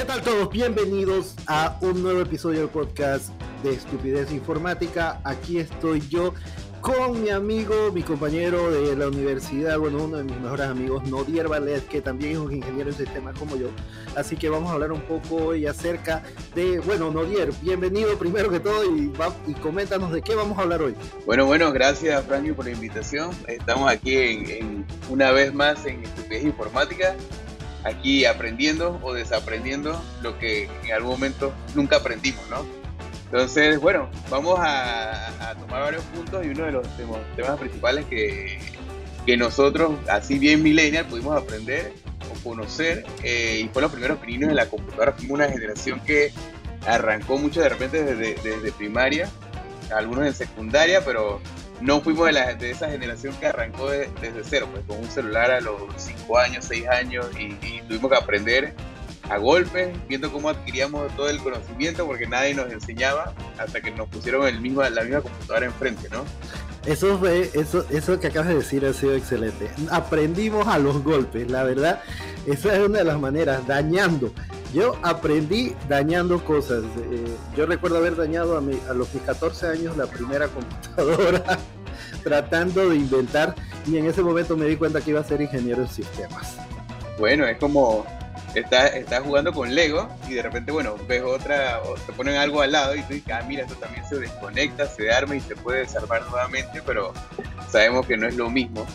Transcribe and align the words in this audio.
¿Qué 0.00 0.06
tal 0.06 0.22
todos? 0.22 0.48
Bienvenidos 0.48 1.34
a 1.46 1.76
un 1.82 2.02
nuevo 2.02 2.22
episodio 2.22 2.60
del 2.60 2.70
podcast 2.70 3.28
de 3.62 3.74
Estupidez 3.74 4.32
Informática. 4.32 5.20
Aquí 5.24 5.58
estoy 5.58 6.00
yo 6.08 6.32
con 6.80 7.22
mi 7.22 7.28
amigo, 7.28 7.92
mi 7.92 8.02
compañero 8.02 8.70
de 8.70 8.96
la 8.96 9.08
universidad, 9.08 9.78
bueno, 9.78 10.04
uno 10.04 10.16
de 10.16 10.24
mis 10.24 10.40
mejores 10.40 10.66
amigos, 10.66 11.06
Nodier 11.06 11.48
Valet, 11.48 11.86
que 11.86 12.00
también 12.00 12.32
es 12.32 12.38
un 12.38 12.52
ingeniero 12.52 12.88
en 12.88 12.96
sistemas 12.96 13.38
como 13.38 13.56
yo. 13.56 13.68
Así 14.16 14.36
que 14.36 14.48
vamos 14.48 14.70
a 14.70 14.74
hablar 14.74 14.90
un 14.90 15.02
poco 15.02 15.36
hoy 15.36 15.66
acerca 15.66 16.22
de, 16.54 16.80
bueno, 16.80 17.10
Nodier, 17.10 17.52
bienvenido 17.60 18.18
primero 18.18 18.50
que 18.50 18.60
todo 18.60 18.82
y, 18.84 19.12
coméntanos 19.60 20.12
de 20.12 20.22
qué 20.22 20.34
vamos 20.34 20.58
a 20.58 20.62
hablar 20.62 20.80
hoy. 20.80 20.94
Bueno, 21.26 21.44
bueno, 21.44 21.70
gracias 21.72 22.24
Franjo 22.24 22.54
por 22.54 22.64
la 22.64 22.70
invitación. 22.70 23.32
Estamos 23.46 23.90
aquí 23.90 24.16
en, 24.16 24.86
una 25.10 25.30
vez 25.30 25.52
más 25.52 25.84
en 25.84 26.02
Estupidez 26.04 26.44
Informática, 26.44 27.14
aquí 27.84 28.24
aprendiendo 28.24 28.98
o 29.02 29.12
desaprendiendo 29.12 30.02
lo 30.22 30.38
que 30.38 30.68
en 30.84 30.92
algún 30.92 31.12
momento 31.12 31.52
nunca 31.74 31.96
aprendimos, 31.96 32.42
¿no? 32.48 32.64
Entonces, 33.26 33.80
bueno, 33.80 34.10
vamos 34.28 34.58
a, 34.60 35.54
tomar 35.60 35.82
varios 35.82 36.02
puntos 36.04 36.44
y 36.44 36.48
uno 36.48 36.64
de 36.64 36.72
los 36.72 36.86
temas, 36.96 37.58
principales 37.60 38.04
que, 38.06 38.58
que, 39.24 39.36
nosotros, 39.36 39.92
así 40.08 40.38
bien 40.38 40.62
millennial, 40.64 41.06
pudimos 41.06 41.40
aprender 41.40 41.92
o 42.28 42.42
conocer 42.42 43.04
eh, 43.22 43.60
y 43.64 43.68
fue 43.68 43.82
los 43.82 43.92
primeros 43.92 44.18
pininos 44.18 44.48
de 44.48 44.56
la 44.56 44.66
computadora. 44.66 45.12
Fuimos 45.12 45.38
una 45.38 45.48
generación 45.48 46.00
que 46.00 46.32
arrancó 46.86 47.38
mucho 47.38 47.60
de 47.60 47.68
repente 47.68 48.02
desde, 48.02 48.34
desde 48.42 48.72
primaria, 48.72 49.28
algunos 49.94 50.26
en 50.26 50.34
secundaria, 50.34 51.04
pero 51.04 51.40
no 51.80 52.00
fuimos 52.00 52.26
de, 52.26 52.54
de 52.56 52.70
esa 52.70 52.88
generación 52.88 53.34
que 53.40 53.46
arrancó 53.46 53.90
desde 53.90 54.42
cero, 54.44 54.68
pues 54.70 54.84
con 54.86 54.98
un 54.98 55.10
celular 55.10 55.50
a 55.50 55.60
los 55.60 55.80
5 55.96 56.38
años, 56.38 56.64
6 56.66 56.88
años 56.88 57.26
y, 57.38 57.80
tuvimos 57.82 58.10
que 58.10 58.16
aprender 58.16 58.74
a 59.28 59.38
golpes, 59.38 59.96
viendo 60.08 60.30
cómo 60.32 60.48
adquiríamos 60.48 61.14
todo 61.16 61.28
el 61.28 61.38
conocimiento, 61.38 62.06
porque 62.06 62.26
nadie 62.26 62.54
nos 62.54 62.70
enseñaba 62.72 63.32
hasta 63.58 63.80
que 63.80 63.90
nos 63.92 64.08
pusieron 64.08 64.46
el 64.46 64.60
mismo, 64.60 64.82
la 64.82 65.02
misma 65.02 65.20
computadora 65.20 65.66
enfrente, 65.66 66.08
¿no? 66.10 66.24
Eso, 66.84 67.20
eso, 67.26 67.86
eso 67.90 68.18
que 68.18 68.26
acabas 68.28 68.48
de 68.48 68.54
decir 68.56 68.84
ha 68.86 68.92
sido 68.92 69.14
excelente. 69.14 69.70
Aprendimos 69.90 70.66
a 70.66 70.78
los 70.78 71.04
golpes, 71.04 71.50
la 71.50 71.62
verdad, 71.62 72.02
esa 72.46 72.74
es 72.74 72.80
una 72.80 72.98
de 72.98 73.04
las 73.04 73.20
maneras, 73.20 73.66
dañando. 73.66 74.32
Yo 74.72 74.96
aprendí 75.02 75.74
dañando 75.88 76.42
cosas. 76.44 76.84
Eh, 77.10 77.36
yo 77.56 77.66
recuerdo 77.66 77.98
haber 77.98 78.16
dañado 78.16 78.56
a, 78.56 78.60
mi, 78.60 78.78
a 78.88 78.94
los 78.94 79.12
mis 79.14 79.22
14 79.24 79.66
años 79.66 79.96
la 79.96 80.06
primera 80.06 80.48
computadora 80.48 81.58
tratando 82.22 82.88
de 82.88 82.96
inventar 82.96 83.54
y 83.86 83.96
en 83.96 84.06
ese 84.06 84.22
momento 84.22 84.56
me 84.56 84.66
di 84.66 84.76
cuenta 84.76 85.00
que 85.00 85.10
iba 85.10 85.20
a 85.20 85.24
ser 85.24 85.40
ingeniero 85.40 85.82
en 85.82 85.88
sistemas. 85.88 86.56
Bueno, 87.18 87.46
es 87.46 87.58
como 87.58 88.06
estás, 88.54 88.92
jugando 89.24 89.52
con 89.52 89.74
Lego 89.74 90.08
y 90.28 90.34
de 90.34 90.42
repente, 90.42 90.72
bueno, 90.72 90.96
ves 91.06 91.22
otra, 91.22 91.80
o 91.84 91.94
te 91.94 92.12
ponen 92.12 92.36
algo 92.36 92.62
al 92.62 92.72
lado 92.72 92.94
y 92.94 93.02
tú 93.02 93.14
dices, 93.14 93.32
ah, 93.32 93.42
mira, 93.46 93.64
esto 93.64 93.76
también 93.76 94.04
se 94.08 94.18
desconecta, 94.18 94.86
se 94.86 95.12
arma 95.12 95.36
y 95.36 95.40
se 95.40 95.56
puede 95.56 95.80
desarmar 95.80 96.22
nuevamente, 96.28 96.82
pero 96.84 97.12
sabemos 97.70 98.06
que 98.06 98.16
no 98.16 98.26
es 98.26 98.36
lo 98.36 98.50
mismo 98.50 98.86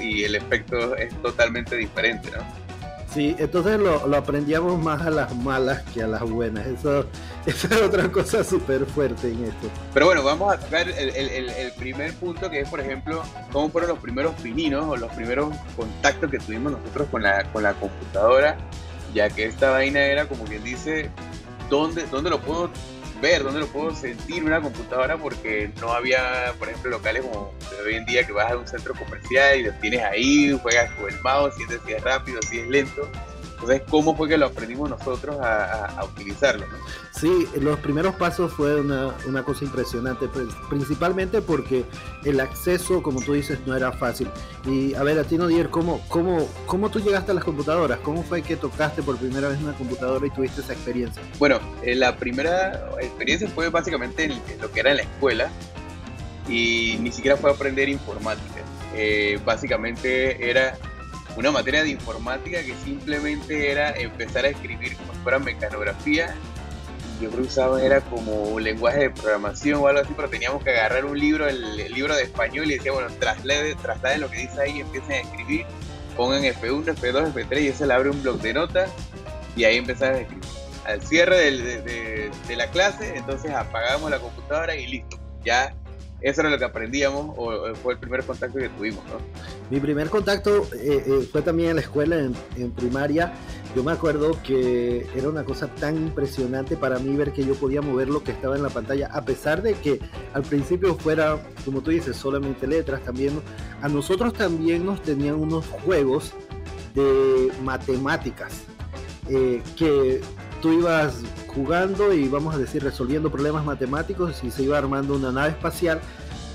y 0.00 0.24
el 0.24 0.34
efecto 0.34 0.96
es 0.96 1.14
totalmente 1.22 1.76
diferente, 1.76 2.30
¿no? 2.30 2.69
Sí, 3.12 3.34
entonces 3.38 3.78
lo, 3.80 4.16
aprendíamos 4.16 4.80
más 4.80 5.02
a 5.02 5.10
las 5.10 5.34
malas 5.34 5.82
que 5.92 6.02
a 6.02 6.06
las 6.06 6.22
buenas. 6.22 6.66
Eso, 6.66 7.06
es 7.46 7.64
otra 7.82 8.10
cosa 8.10 8.44
súper 8.44 8.86
fuerte 8.86 9.28
en 9.28 9.44
esto. 9.44 9.68
Pero 9.92 10.06
bueno, 10.06 10.22
vamos 10.22 10.52
a 10.54 10.58
tocar 10.58 10.88
el, 10.88 11.10
el, 11.50 11.72
primer 11.72 12.14
punto 12.14 12.48
que 12.50 12.60
es, 12.60 12.68
por 12.68 12.80
ejemplo, 12.80 13.22
cómo 13.50 13.70
fueron 13.70 13.90
los 13.90 13.98
primeros 13.98 14.34
pininos 14.36 14.84
o 14.86 14.96
los 14.96 15.12
primeros 15.12 15.54
contactos 15.76 16.30
que 16.30 16.38
tuvimos 16.38 16.72
nosotros 16.72 17.08
con 17.10 17.22
la, 17.22 17.44
con 17.52 17.62
la 17.62 17.74
computadora 17.74 18.56
ya 19.14 19.28
que 19.30 19.44
esta 19.46 19.70
vaina 19.70 20.00
era 20.00 20.26
como 20.26 20.44
quien 20.44 20.62
dice, 20.64 21.10
¿dónde, 21.68 22.06
dónde 22.10 22.30
lo 22.30 22.40
puedo 22.40 22.70
ver, 23.20 23.42
dónde 23.42 23.60
lo 23.60 23.66
puedo 23.66 23.94
sentir 23.94 24.38
en 24.38 24.46
una 24.46 24.60
computadora? 24.60 25.16
Porque 25.16 25.70
no 25.80 25.92
había, 25.92 26.54
por 26.58 26.68
ejemplo, 26.68 26.90
locales 26.90 27.22
como 27.22 27.52
hoy 27.84 27.94
en 27.94 28.04
día 28.06 28.26
que 28.26 28.32
vas 28.32 28.50
a 28.50 28.56
un 28.56 28.66
centro 28.66 28.94
comercial 28.94 29.60
y 29.60 29.62
lo 29.64 29.72
tienes 29.74 30.02
ahí, 30.02 30.58
juegas 30.60 30.90
con 30.92 31.08
el 31.08 31.20
mouse, 31.20 31.54
sientes 31.56 31.80
si 31.86 31.92
es 31.92 32.02
rápido, 32.02 32.40
si 32.42 32.60
es 32.60 32.68
lento. 32.68 33.10
Entonces, 33.60 33.82
¿cómo 33.90 34.16
fue 34.16 34.26
que 34.26 34.38
lo 34.38 34.46
aprendimos 34.46 34.88
nosotros 34.88 35.36
a, 35.38 36.02
utilizarlo? 36.04 36.64
Sí, 37.12 37.46
los 37.60 37.78
primeros 37.80 38.14
pasos 38.14 38.52
fue 38.54 38.80
una, 38.80 39.42
cosa 39.44 39.66
impresionante, 39.66 40.28
pues, 40.28 40.48
principalmente 40.70 41.42
porque 41.42 41.84
el 42.24 42.40
acceso, 42.40 43.02
como 43.02 43.20
tú 43.20 43.34
dices, 43.34 43.58
no 43.66 43.76
era 43.76 43.92
fácil. 43.92 44.30
Y 44.64 44.94
a 44.94 45.02
ver, 45.02 45.18
a 45.18 45.24
ti, 45.24 45.36
Nodier, 45.36 45.68
¿cómo, 45.68 46.00
cómo, 46.08 46.48
¿cómo 46.64 46.90
tú 46.90 47.00
llegaste 47.00 47.32
a 47.32 47.34
las 47.34 47.44
computadoras? 47.44 47.98
¿Cómo 48.00 48.22
fue 48.22 48.40
que 48.40 48.56
tocaste 48.56 49.02
por 49.02 49.18
primera 49.18 49.48
vez 49.48 49.60
una 49.60 49.74
computadora 49.74 50.26
y 50.26 50.30
tuviste 50.30 50.62
esa 50.62 50.72
experiencia? 50.72 51.22
Bueno, 51.38 51.60
eh, 51.82 51.94
la 51.94 52.16
primera 52.16 52.90
experiencia 52.98 53.46
fue 53.50 53.68
básicamente 53.68 54.24
en, 54.24 54.40
lo 54.58 54.70
que 54.72 54.80
era 54.80 54.92
en 54.92 54.96
la 54.98 55.02
escuela 55.02 55.50
y 56.48 56.96
ni 57.00 57.12
siquiera 57.12 57.36
fue 57.36 57.50
aprender 57.50 57.90
informática. 57.90 58.62
Eh, 58.94 59.38
básicamente 59.44 60.50
era 60.50 60.76
una 61.36 61.50
materia 61.50 61.82
de 61.82 61.90
informática 61.90 62.62
que 62.62 62.74
simplemente 62.84 63.70
era 63.70 63.90
empezar 63.92 64.44
a 64.44 64.48
escribir 64.48 64.96
como 64.96 65.12
si 65.12 65.18
fuera 65.20 65.38
mecanografía. 65.38 66.34
Yo 67.20 67.28
creo 67.28 67.42
que 67.42 67.48
usaba 67.48 67.82
era 67.82 68.00
como 68.00 68.58
lenguaje 68.58 69.00
de 69.00 69.10
programación 69.10 69.80
o 69.80 69.86
algo 69.86 70.00
así, 70.00 70.12
pero 70.16 70.28
teníamos 70.28 70.64
que 70.64 70.70
agarrar 70.70 71.04
un 71.04 71.18
libro, 71.18 71.48
el, 71.48 71.76
libro 71.92 72.16
de 72.16 72.22
español 72.22 72.70
y 72.70 72.76
decía, 72.76 72.92
bueno, 72.92 73.08
traslade, 73.18 73.74
traslade 73.76 74.18
lo 74.18 74.30
que 74.30 74.38
dice 74.38 74.60
ahí 74.60 74.80
empiecen 74.80 75.12
a 75.12 75.18
escribir, 75.18 75.66
pongan 76.16 76.42
F1, 76.42 76.96
F2, 76.96 77.32
F3 77.34 77.62
y 77.62 77.68
ese 77.68 77.86
le 77.86 77.94
abre 77.94 78.10
un 78.10 78.22
blog 78.22 78.40
de 78.40 78.54
notas 78.54 78.90
y 79.54 79.64
ahí 79.64 79.76
empezaba 79.76 80.16
a 80.16 80.20
escribir. 80.20 80.44
Al 80.86 81.02
cierre 81.02 81.36
de, 81.36 82.30
de 82.48 82.56
la 82.56 82.70
clase, 82.70 83.14
entonces 83.16 83.52
apagábamos 83.52 84.10
la 84.10 84.18
computadora 84.18 84.74
y 84.74 84.86
listo, 84.86 85.20
ya 85.44 85.74
eso 86.20 86.40
era 86.40 86.50
lo 86.50 86.58
que 86.58 86.64
aprendíamos 86.64 87.34
o, 87.36 87.74
fue 87.76 87.94
el 87.94 87.98
primer 87.98 88.24
contacto 88.24 88.58
que 88.58 88.68
tuvimos, 88.70 89.04
¿no? 89.06 89.18
Mi 89.70 89.80
primer 89.80 90.10
contacto 90.10 90.66
eh, 90.74 91.04
eh, 91.06 91.28
fue 91.30 91.42
también 91.42 91.70
en 91.70 91.76
la 91.76 91.82
escuela, 91.82 92.18
en, 92.18 92.70
primaria. 92.72 93.32
Yo 93.74 93.84
me 93.84 93.92
acuerdo 93.92 94.36
que 94.42 95.06
era 95.14 95.28
una 95.28 95.44
cosa 95.44 95.68
tan 95.68 95.96
impresionante 95.96 96.76
para 96.76 96.98
mí 96.98 97.16
ver 97.16 97.32
que 97.32 97.44
yo 97.44 97.54
podía 97.54 97.80
mover 97.80 98.08
lo 98.08 98.22
que 98.22 98.32
estaba 98.32 98.56
en 98.56 98.62
la 98.62 98.68
pantalla, 98.68 99.08
a 99.12 99.24
pesar 99.24 99.62
de 99.62 99.74
que 99.74 100.00
al 100.34 100.42
principio 100.42 100.94
fuera, 100.96 101.38
como 101.64 101.80
tú 101.80 101.90
dices, 101.90 102.16
solamente 102.16 102.66
letras, 102.66 103.00
también 103.02 103.40
a 103.80 103.88
nosotros 103.88 104.32
también 104.32 104.84
nos 104.84 105.00
tenían 105.02 105.36
unos 105.36 105.66
juegos 105.66 106.32
de 106.94 107.52
matemáticas 107.62 108.64
eh, 109.28 109.62
que 109.76 110.20
tú 110.60 110.72
ibas 110.72 111.14
jugando 111.46 112.12
y 112.12 112.28
vamos 112.28 112.54
a 112.54 112.58
decir 112.58 112.82
resolviendo 112.82 113.30
problemas 113.30 113.64
matemáticos 113.64 114.42
y 114.44 114.50
se 114.50 114.62
iba 114.62 114.78
armando 114.78 115.14
una 115.14 115.32
nave 115.32 115.50
espacial 115.50 116.00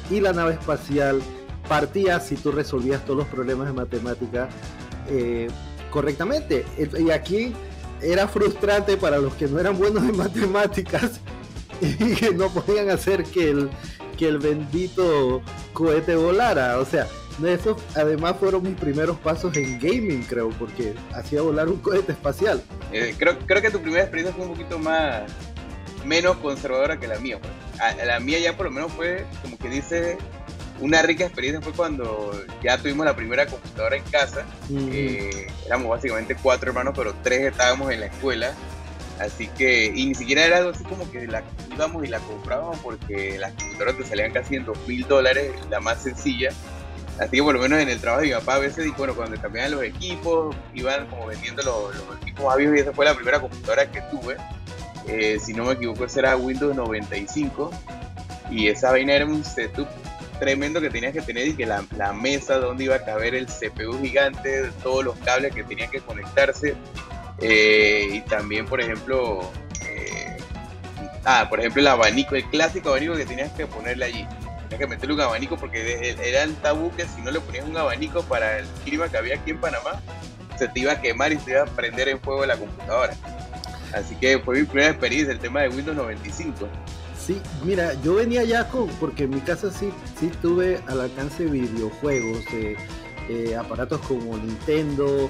y 0.10 0.20
la 0.20 0.34
nave 0.34 0.54
espacial 0.54 1.22
partía 1.68 2.20
si 2.20 2.36
tú 2.36 2.52
resolvías 2.52 3.04
todos 3.06 3.20
los 3.20 3.28
problemas 3.28 3.68
de 3.68 3.74
matemática 3.74 4.50
eh, 5.10 5.48
correctamente. 5.90 6.66
Y 7.00 7.10
aquí 7.10 7.54
era 8.02 8.28
frustrante 8.28 8.98
para 8.98 9.18
los 9.18 9.34
que 9.34 9.48
no 9.48 9.60
eran 9.60 9.78
buenos 9.78 10.04
en 10.04 10.16
matemáticas 10.18 11.20
y 11.82 12.16
que 12.16 12.32
no 12.32 12.50
podían 12.50 12.90
hacer 12.90 13.24
que 13.24 13.50
el, 13.50 13.70
que 14.18 14.28
el 14.28 14.40
bendito 14.40 15.42
cohete 15.74 16.16
volara. 16.16 16.80
O 16.80 16.86
sea, 16.86 17.08
eso 17.44 17.76
además 17.96 18.36
fueron 18.40 18.64
mis 18.64 18.76
primeros 18.76 19.18
pasos 19.18 19.56
en 19.58 19.80
gaming, 19.80 20.24
creo, 20.24 20.50
porque 20.52 20.94
hacía 21.14 21.42
volar 21.42 21.68
un 21.68 21.80
cohete 21.80 22.14
espacial. 22.14 22.64
Eh, 22.92 23.16
creo, 23.18 23.38
creo 23.40 23.62
que 23.62 23.72
tu 23.72 23.82
primera 23.82 24.04
experiencia 24.04 24.36
fue 24.36 24.46
un 24.46 24.54
poquito 24.54 24.80
más 24.80 25.24
menos 26.06 26.38
conservadora 26.38 27.00
que 27.00 27.08
la 27.08 27.20
mía. 27.20 27.40
Pues. 27.40 28.06
la 28.06 28.20
mía 28.20 28.40
ya 28.40 28.56
por 28.56 28.68
lo 28.68 28.72
menos 28.72 28.92
fue, 28.94 29.26
como 29.42 29.58
que 29.58 29.70
dice, 29.70 30.18
una 30.80 31.02
rica 31.02 31.26
experiencia 31.26 31.62
fue 31.62 31.74
cuando 31.74 32.32
ya 32.64 32.78
tuvimos 32.78 33.06
la 33.06 33.16
primera 33.16 33.46
computadora 33.46 33.98
en 33.98 34.04
casa. 34.04 34.46
éramos 35.66 35.90
básicamente 35.90 36.36
cuatro 36.42 36.70
hermanos, 36.70 36.94
pero 36.96 37.14
tres 37.24 37.52
estábamos 37.52 37.92
en 37.92 38.02
la 38.02 38.06
escuela. 38.08 38.54
Así 39.20 39.48
que, 39.48 39.94
y 39.96 40.08
ni 40.08 40.14
siquiera 40.14 40.46
era 40.46 40.58
algo 40.58 40.72
así 40.72 40.84
como 40.84 41.10
que 41.10 41.26
la 41.26 41.42
íbamos 41.74 42.04
y 42.04 42.08
la 42.08 42.20
comprábamos 42.20 42.78
porque 42.80 43.38
las 43.40 43.54
computadoras 43.54 43.98
te 43.98 44.06
salían 44.06 44.32
casi 44.32 44.56
en 44.56 44.66
dos 44.66 44.78
mil 44.88 45.08
dólares, 45.08 45.54
la 45.70 45.80
más 45.80 46.04
sencilla. 46.04 46.50
Así 47.20 47.38
que 47.38 47.44
por 47.44 47.56
lo 47.56 47.62
menos 47.62 47.80
en 47.80 47.90
el 47.90 48.00
trabajo 48.00 48.22
de 48.22 48.28
mi 48.28 48.34
papá 48.34 48.56
a 48.56 48.60
veces, 48.60 48.86
bueno, 48.98 49.16
cuando 49.16 49.40
cambiaban 49.40 49.72
los 49.72 49.84
equipos, 49.84 50.56
iban 50.74 51.08
como 51.08 51.28
vendiendo 51.28 51.64
los, 51.64 51.96
equipos 52.22 52.58
viejos 52.58 52.78
y 52.78 52.80
esa 52.82 52.92
fue 52.92 53.06
la 53.06 53.16
primera 53.16 53.40
computadora 53.40 53.90
que 53.90 54.02
tuve. 54.02 54.36
Eh, 55.08 55.38
si 55.40 55.54
no 55.54 55.66
me 55.66 55.74
equivoco, 55.74 56.04
esa 56.06 56.20
era 56.20 56.36
Windows 56.36 56.76
95 56.76 57.72
y 58.52 58.68
esa 58.68 58.92
vaina 58.92 59.14
era 59.14 59.26
un 59.26 59.44
setup 59.46 59.88
tremendo 60.40 60.82
que 60.82 60.90
tenías 60.90 61.14
que 61.14 61.22
tener 61.22 61.48
y 61.48 61.56
que 61.56 61.66
la, 61.66 61.84
mesa 62.14 62.58
donde 62.58 62.84
iba 62.84 62.96
a 62.96 63.06
caber 63.06 63.34
el 63.34 63.46
CPU 63.46 64.02
gigante, 64.02 64.70
todos 64.84 65.06
los 65.06 65.18
cables 65.20 65.56
que 65.56 65.64
tenían 65.64 65.90
que 65.90 66.02
conectarse 66.02 66.76
eh, 67.40 68.10
y 68.12 68.22
también, 68.22 68.66
por 68.66 68.82
ejemplo, 68.82 69.50
eh, 69.88 70.38
ah, 71.24 71.48
por 71.50 71.60
ejemplo 71.60 71.82
el 71.82 71.88
abanico, 71.88 72.36
el 72.36 72.44
clásico 72.50 72.90
abanico 72.90 73.16
que 73.16 73.26
tenías 73.26 73.52
que 73.54 73.68
ponerle 73.68 74.06
allí 74.06 74.28
que 74.78 74.88
meterle 74.88 75.16
un 75.16 75.22
abanico 75.22 75.58
porque 75.58 76.16
era 76.24 76.44
el 76.44 76.56
tabú 76.56 76.92
que 76.96 77.06
si 77.06 77.22
no 77.22 77.32
le 77.32 77.40
ponías 77.40 77.66
un 77.66 77.78
abanico 77.78 78.24
para 78.24 78.60
el 78.60 78.66
clima 78.84 79.10
que 79.10 79.18
había 79.18 79.36
aquí 79.36 79.52
en 79.52 79.60
Panamá, 79.60 80.02
se 80.58 80.68
te 80.68 80.80
iba 80.80 80.94
a 80.94 81.02
quemar 81.02 81.34
y 81.34 81.40
se 81.40 81.52
iba 81.52 81.64
a 81.64 81.66
prender 81.66 82.10
en 82.10 82.20
fuego 82.20 82.46
la 82.46 82.58
computadora. 82.58 83.14
Así 83.94 84.16
que 84.16 84.40
fue 84.40 84.60
mi 84.60 84.66
primera 84.66 84.92
experiencia 84.92 85.34
el 85.34 85.40
tema 85.40 85.62
de 85.62 85.70
Windows 85.70 85.96
95. 85.96 86.68
Sí, 87.18 87.42
mira, 87.64 87.94
yo 88.04 88.16
venía 88.16 88.44
ya 88.44 88.68
con, 88.68 88.88
porque 89.00 89.24
en 89.24 89.32
mi 89.32 89.42
casa 89.42 89.72
sí, 89.72 89.92
sí 90.20 90.30
tuve 90.42 90.82
al 90.88 91.02
alcance 91.02 91.46
videojuegos, 91.46 92.44
eh, 93.30 93.56
aparatos 93.56 94.00
como 94.02 94.38
Nintendo 94.38 95.30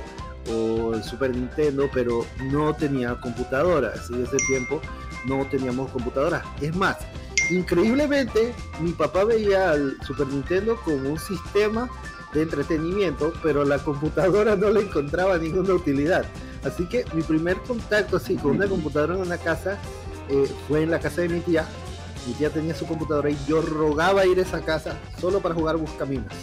o 0.51 0.93
el 0.93 1.03
Super 1.03 1.35
Nintendo, 1.35 1.89
pero 1.93 2.25
no 2.51 2.73
tenía 2.73 3.15
computadoras. 3.21 4.09
En 4.09 4.23
ese 4.23 4.37
tiempo 4.47 4.81
no 5.25 5.45
teníamos 5.45 5.89
computadoras. 5.91 6.43
Es 6.59 6.75
más, 6.75 6.97
increíblemente, 7.49 8.53
mi 8.79 8.91
papá 8.91 9.23
veía 9.23 9.71
al 9.71 9.97
Super 10.05 10.27
Nintendo 10.27 10.75
como 10.83 11.09
un 11.09 11.19
sistema 11.19 11.89
de 12.33 12.43
entretenimiento, 12.43 13.33
pero 13.41 13.63
la 13.63 13.79
computadora 13.79 14.55
no 14.55 14.69
le 14.69 14.81
encontraba 14.81 15.37
ninguna 15.37 15.73
utilidad. 15.73 16.25
Así 16.63 16.85
que 16.85 17.05
mi 17.13 17.21
primer 17.21 17.57
contacto 17.57 18.17
así 18.17 18.35
con 18.35 18.51
una 18.51 18.67
computadora 18.67 19.15
en 19.15 19.21
una 19.21 19.37
casa 19.37 19.77
eh, 20.29 20.49
fue 20.67 20.83
en 20.83 20.91
la 20.91 20.99
casa 20.99 21.21
de 21.21 21.29
mi 21.29 21.39
tía. 21.39 21.65
Mi 22.27 22.33
tía 22.33 22.49
tenía 22.49 22.75
su 22.75 22.85
computadora 22.85 23.29
y 23.29 23.37
yo 23.47 23.61
rogaba 23.61 24.25
ir 24.25 24.39
a 24.39 24.41
esa 24.41 24.61
casa 24.61 24.97
solo 25.19 25.39
para 25.39 25.55
jugar 25.55 25.77
Buscaminas. 25.77 26.33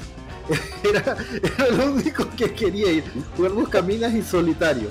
Era, 0.82 1.16
era 1.40 1.69
lo 1.69 1.93
único 1.93 2.28
que 2.37 2.52
quería 2.52 2.90
ir, 2.90 3.04
jugar 3.37 3.52
Buscaminas 3.52 4.12
y 4.12 4.22
solitario. 4.22 4.88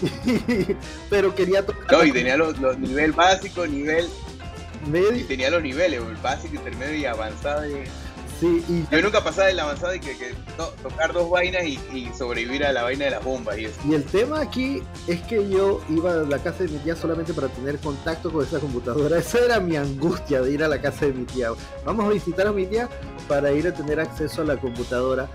pero 1.10 1.34
quería 1.34 1.64
tocar. 1.64 1.92
No, 1.92 2.04
y 2.04 2.12
tenía 2.12 2.36
los, 2.36 2.58
los 2.58 2.78
nivel 2.78 3.12
básico, 3.12 3.66
nivel. 3.66 4.08
Y 4.86 5.24
tenía 5.24 5.50
los 5.50 5.62
niveles, 5.62 6.00
el 6.00 6.16
básico, 6.16 6.54
intermedio 6.54 6.96
y 6.96 7.06
avanzado. 7.06 7.68
Y 7.68 7.84
y... 8.42 8.84
Yo 8.90 9.00
nunca 9.02 9.22
pasaba 9.24 9.48
el 9.50 9.58
avanzado 9.58 9.94
y 9.94 10.00
que, 10.00 10.34
tocar 10.82 11.14
dos 11.14 11.30
vainas 11.30 11.64
y, 11.64 11.78
sobrevivir 12.16 12.66
a 12.66 12.72
la 12.72 12.82
vaina 12.82 13.04
de 13.06 13.12
las 13.12 13.24
bombas 13.24 13.56
y 13.58 13.66
Y 13.88 13.94
el 13.94 14.04
tema 14.04 14.40
aquí 14.40 14.82
es 15.06 15.22
que 15.22 15.48
yo 15.48 15.80
iba 15.88 16.12
a 16.12 16.16
la 16.16 16.38
casa 16.38 16.64
de 16.64 16.68
mi 16.68 16.76
tía 16.78 16.96
solamente 16.96 17.32
para 17.32 17.48
tener 17.48 17.78
contacto 17.78 18.30
con 18.30 18.44
esa 18.44 18.60
computadora. 18.60 19.16
Esa 19.26 19.38
era 19.38 19.58
mi 19.60 19.76
angustia 19.76 20.42
de 20.42 20.52
ir 20.52 20.62
a 20.62 20.68
la 20.68 20.78
casa 20.80 21.06
de 21.06 21.14
mi 21.14 21.24
tía. 21.24 21.48
Vamos 21.84 22.06
a 22.06 22.10
visitar 22.10 22.46
a 22.46 22.52
mi 22.52 22.66
tía 22.66 22.88
para 23.26 23.50
ir 23.52 23.66
a 23.66 23.72
tener 23.72 23.98
acceso 24.00 24.42
a 24.42 24.44
la 24.44 24.58
computadora. 24.58 25.30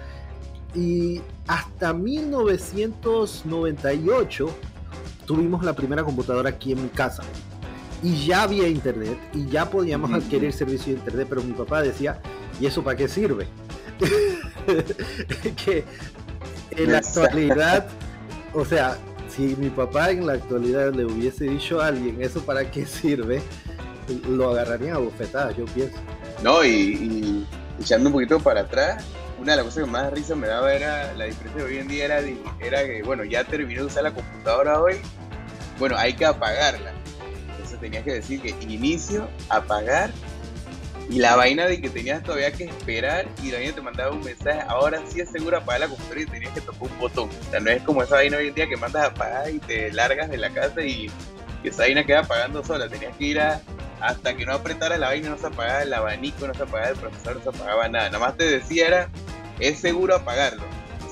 Y 0.76 1.22
hasta 1.48 1.94
1998 1.94 4.56
tuvimos 5.26 5.66
la 5.66 5.74
primera 5.74 6.04
computadora 6.04 6.52
aquí 6.52 6.74
en 6.74 6.84
mi 6.84 6.90
casa 6.90 7.24
y 8.04 8.26
ya 8.26 8.44
había 8.44 8.68
internet 8.68 9.18
y 9.34 9.48
ya 9.48 9.70
podíamos 9.70 10.12
adquirir 10.12 10.52
servicio 10.54 10.94
de 10.94 11.00
internet, 11.00 11.28
pero 11.30 11.44
mi 11.44 11.54
papá 11.54 11.82
decía, 11.82 12.20
¿y 12.60 12.66
eso 12.66 12.84
para 12.84 12.98
qué 12.98 13.08
sirve? 13.08 13.48
que 15.66 15.84
en 16.72 16.92
la 16.92 16.98
actualidad, 17.00 17.88
o 18.54 18.66
sea, 18.66 18.98
si 19.30 19.56
mi 19.56 19.70
papá 19.70 20.12
en 20.12 20.26
la 20.26 20.34
actualidad 20.34 20.94
le 20.94 21.06
hubiese 21.06 21.46
dicho 21.46 21.82
a 21.82 21.88
alguien 21.88 22.22
eso 22.22 22.44
para 22.44 22.70
qué 22.70 22.86
sirve, 22.86 23.42
lo 24.28 24.50
agarrarían 24.50 24.96
a 24.96 25.00
bofetadas, 25.00 25.56
yo 25.56 25.66
pienso. 25.66 25.98
No, 26.44 26.66
y, 26.66 27.46
echando 27.80 28.10
un 28.10 28.14
poquito 28.14 28.40
para 28.40 28.62
atrás, 28.62 29.04
una 29.40 29.54
de 29.54 29.58
las 29.58 29.66
cosas 29.66 29.84
que 29.86 29.90
más 29.90 30.12
risa 30.12 30.36
me 30.36 30.48
daba 30.48 30.74
era 30.74 31.14
la 31.14 31.26
diferencia 31.26 31.64
de 31.64 31.70
hoy 31.70 31.78
en 31.78 31.88
día 31.88 32.06
era, 32.06 32.20
era 32.60 32.84
que, 32.84 33.04
bueno, 33.04 33.24
ya 33.24 33.44
terminé 33.44 33.80
de 33.80 33.86
usar 33.86 34.04
la 34.04 34.14
computadora 34.14 34.82
hoy, 34.82 34.96
bueno, 35.80 35.96
hay 35.98 36.14
que 36.14 36.26
apagarla. 36.26 36.92
Tenías 37.82 38.04
que 38.04 38.14
decir 38.14 38.42
que 38.42 38.50
inicio, 38.62 39.28
apagar 39.50 40.12
y 41.12 41.20
la 41.20 41.36
vaina 41.36 41.66
de 41.66 41.82
que 41.82 41.90
tenías 41.90 42.24
todavía 42.24 42.54
que 42.54 42.64
esperar 42.64 43.28
y 43.44 43.52
la 43.52 43.58
vaina 43.58 43.76
te 43.76 43.82
mandaba 43.82 44.12
un 44.12 44.24
mensaje, 44.24 44.62
ahora 44.68 45.02
sí 45.06 45.20
es 45.20 45.30
seguro 45.30 45.58
apagar 45.58 45.82
la 45.82 45.88
computadora 45.88 46.22
y 46.22 46.26
tenías 46.26 46.54
que 46.54 46.62
tocar 46.62 46.84
un 46.84 47.00
botón. 47.00 47.30
O 47.30 47.52
sea, 47.52 47.60
no 47.60 47.70
es 47.70 47.84
como 47.84 48.02
esa 48.02 48.16
vaina 48.16 48.38
hoy 48.38 48.48
en 48.48 48.56
día 48.56 48.68
que 48.68 48.78
mandas 48.78 49.04
a 49.04 49.08
apagar 49.08 49.50
y 49.50 49.60
te 49.60 49.92
largas 49.92 50.30
de 50.30 50.38
la 50.38 50.50
casa 50.52 50.82
y, 50.82 51.12
esa 51.66 51.84
vaina 51.84 52.06
queda 52.06 52.22
apagando 52.22 52.64
sola. 52.64 52.88
Tenías 52.88 53.16
que 53.18 53.26
ir 53.26 53.40
hasta 53.40 54.36
que 54.36 54.46
no 54.46 54.54
apretara 54.54 54.98
la 54.98 55.08
vaina, 55.08 55.30
no 55.30 55.38
se 55.38 55.48
apagaba 55.48 55.84
el 55.84 55.94
abanico, 55.94 56.48
no 56.48 56.54
se 56.54 56.64
apagaba 56.64 56.92
el 56.92 56.96
procesador, 56.98 57.36
no 57.38 57.44
se 57.44 57.50
apagaba 57.50 57.90
nada. 57.90 58.06
Nada 58.10 58.20
más 58.20 58.38
te 58.38 58.46
decía 58.46 58.88
era, 58.88 59.10
es 59.60 59.80
seguro 59.80 60.16
apagarlo. 60.16 60.64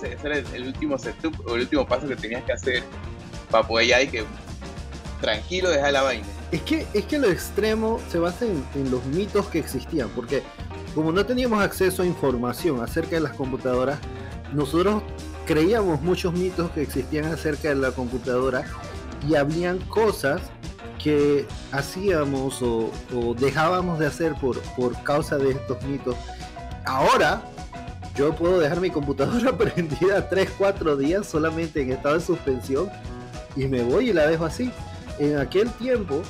ese 0.02 0.16
era 0.24 0.38
el, 0.38 0.64
último 0.66 0.98
setup 0.98 1.38
o 1.46 1.56
el 1.56 1.62
último 1.62 1.86
paso 1.86 2.08
que 2.08 2.16
tenías 2.16 2.44
que 2.46 2.54
hacer 2.54 2.84
para 3.52 3.68
poder 3.68 3.88
ya 3.88 4.02
y 4.02 4.08
que 4.08 4.24
tranquilo 5.20 5.70
dejar 5.70 5.92
la 5.92 6.04
vaina. 6.04 6.39
Es 6.52 6.62
que, 6.64 6.88
es 6.94 7.06
que 7.06 7.20
lo 7.20 7.30
extremo 7.30 8.00
se 8.10 8.18
basa 8.18 8.46
en, 8.46 8.92
los 8.92 9.06
mitos 9.06 9.48
que 9.48 9.60
existían, 9.60 10.10
porque 10.10 10.42
como 10.96 11.12
no 11.12 11.24
teníamos 11.26 11.62
acceso 11.62 12.02
a 12.02 12.06
información 12.06 12.82
acerca 12.82 13.12
de 13.12 13.22
las 13.22 13.34
computadoras, 13.34 14.00
nosotros 14.52 15.04
creíamos 15.46 16.02
muchos 16.02 16.34
mitos 16.34 16.72
que 16.72 16.82
existían 16.82 17.26
acerca 17.26 17.70
de 17.70 17.76
la 17.76 17.92
computadora 17.92 18.66
y 19.28 19.36
habían 19.36 19.78
cosas 19.80 20.42
que 21.04 21.46
hacíamos 21.72 22.62
o, 22.64 22.92
dejábamos 23.40 24.00
de 24.00 24.08
hacer 24.08 24.34
por, 24.36 24.60
por 24.76 25.02
causa 25.04 25.38
de 25.38 25.52
estos 25.52 25.82
mitos. 25.84 26.16
Ahora 26.84 27.44
yo 28.16 28.36
puedo 28.36 28.60
dejar 28.60 28.82
mi 28.82 28.90
computadora 28.90 29.56
prendida 29.58 30.28
3, 30.28 30.50
4 30.58 30.98
días 30.98 31.28
solamente 31.28 31.82
en 31.82 31.92
estado 31.92 32.16
de 32.16 32.22
suspensión 32.22 32.90
y 33.56 33.68
me 33.68 33.84
voy 33.84 34.10
y 34.10 34.14
la 34.14 34.26
dejo 34.26 34.46
así 34.46 34.72
en 35.20 35.38
aquel 35.38 35.70
tiempo 35.74 36.22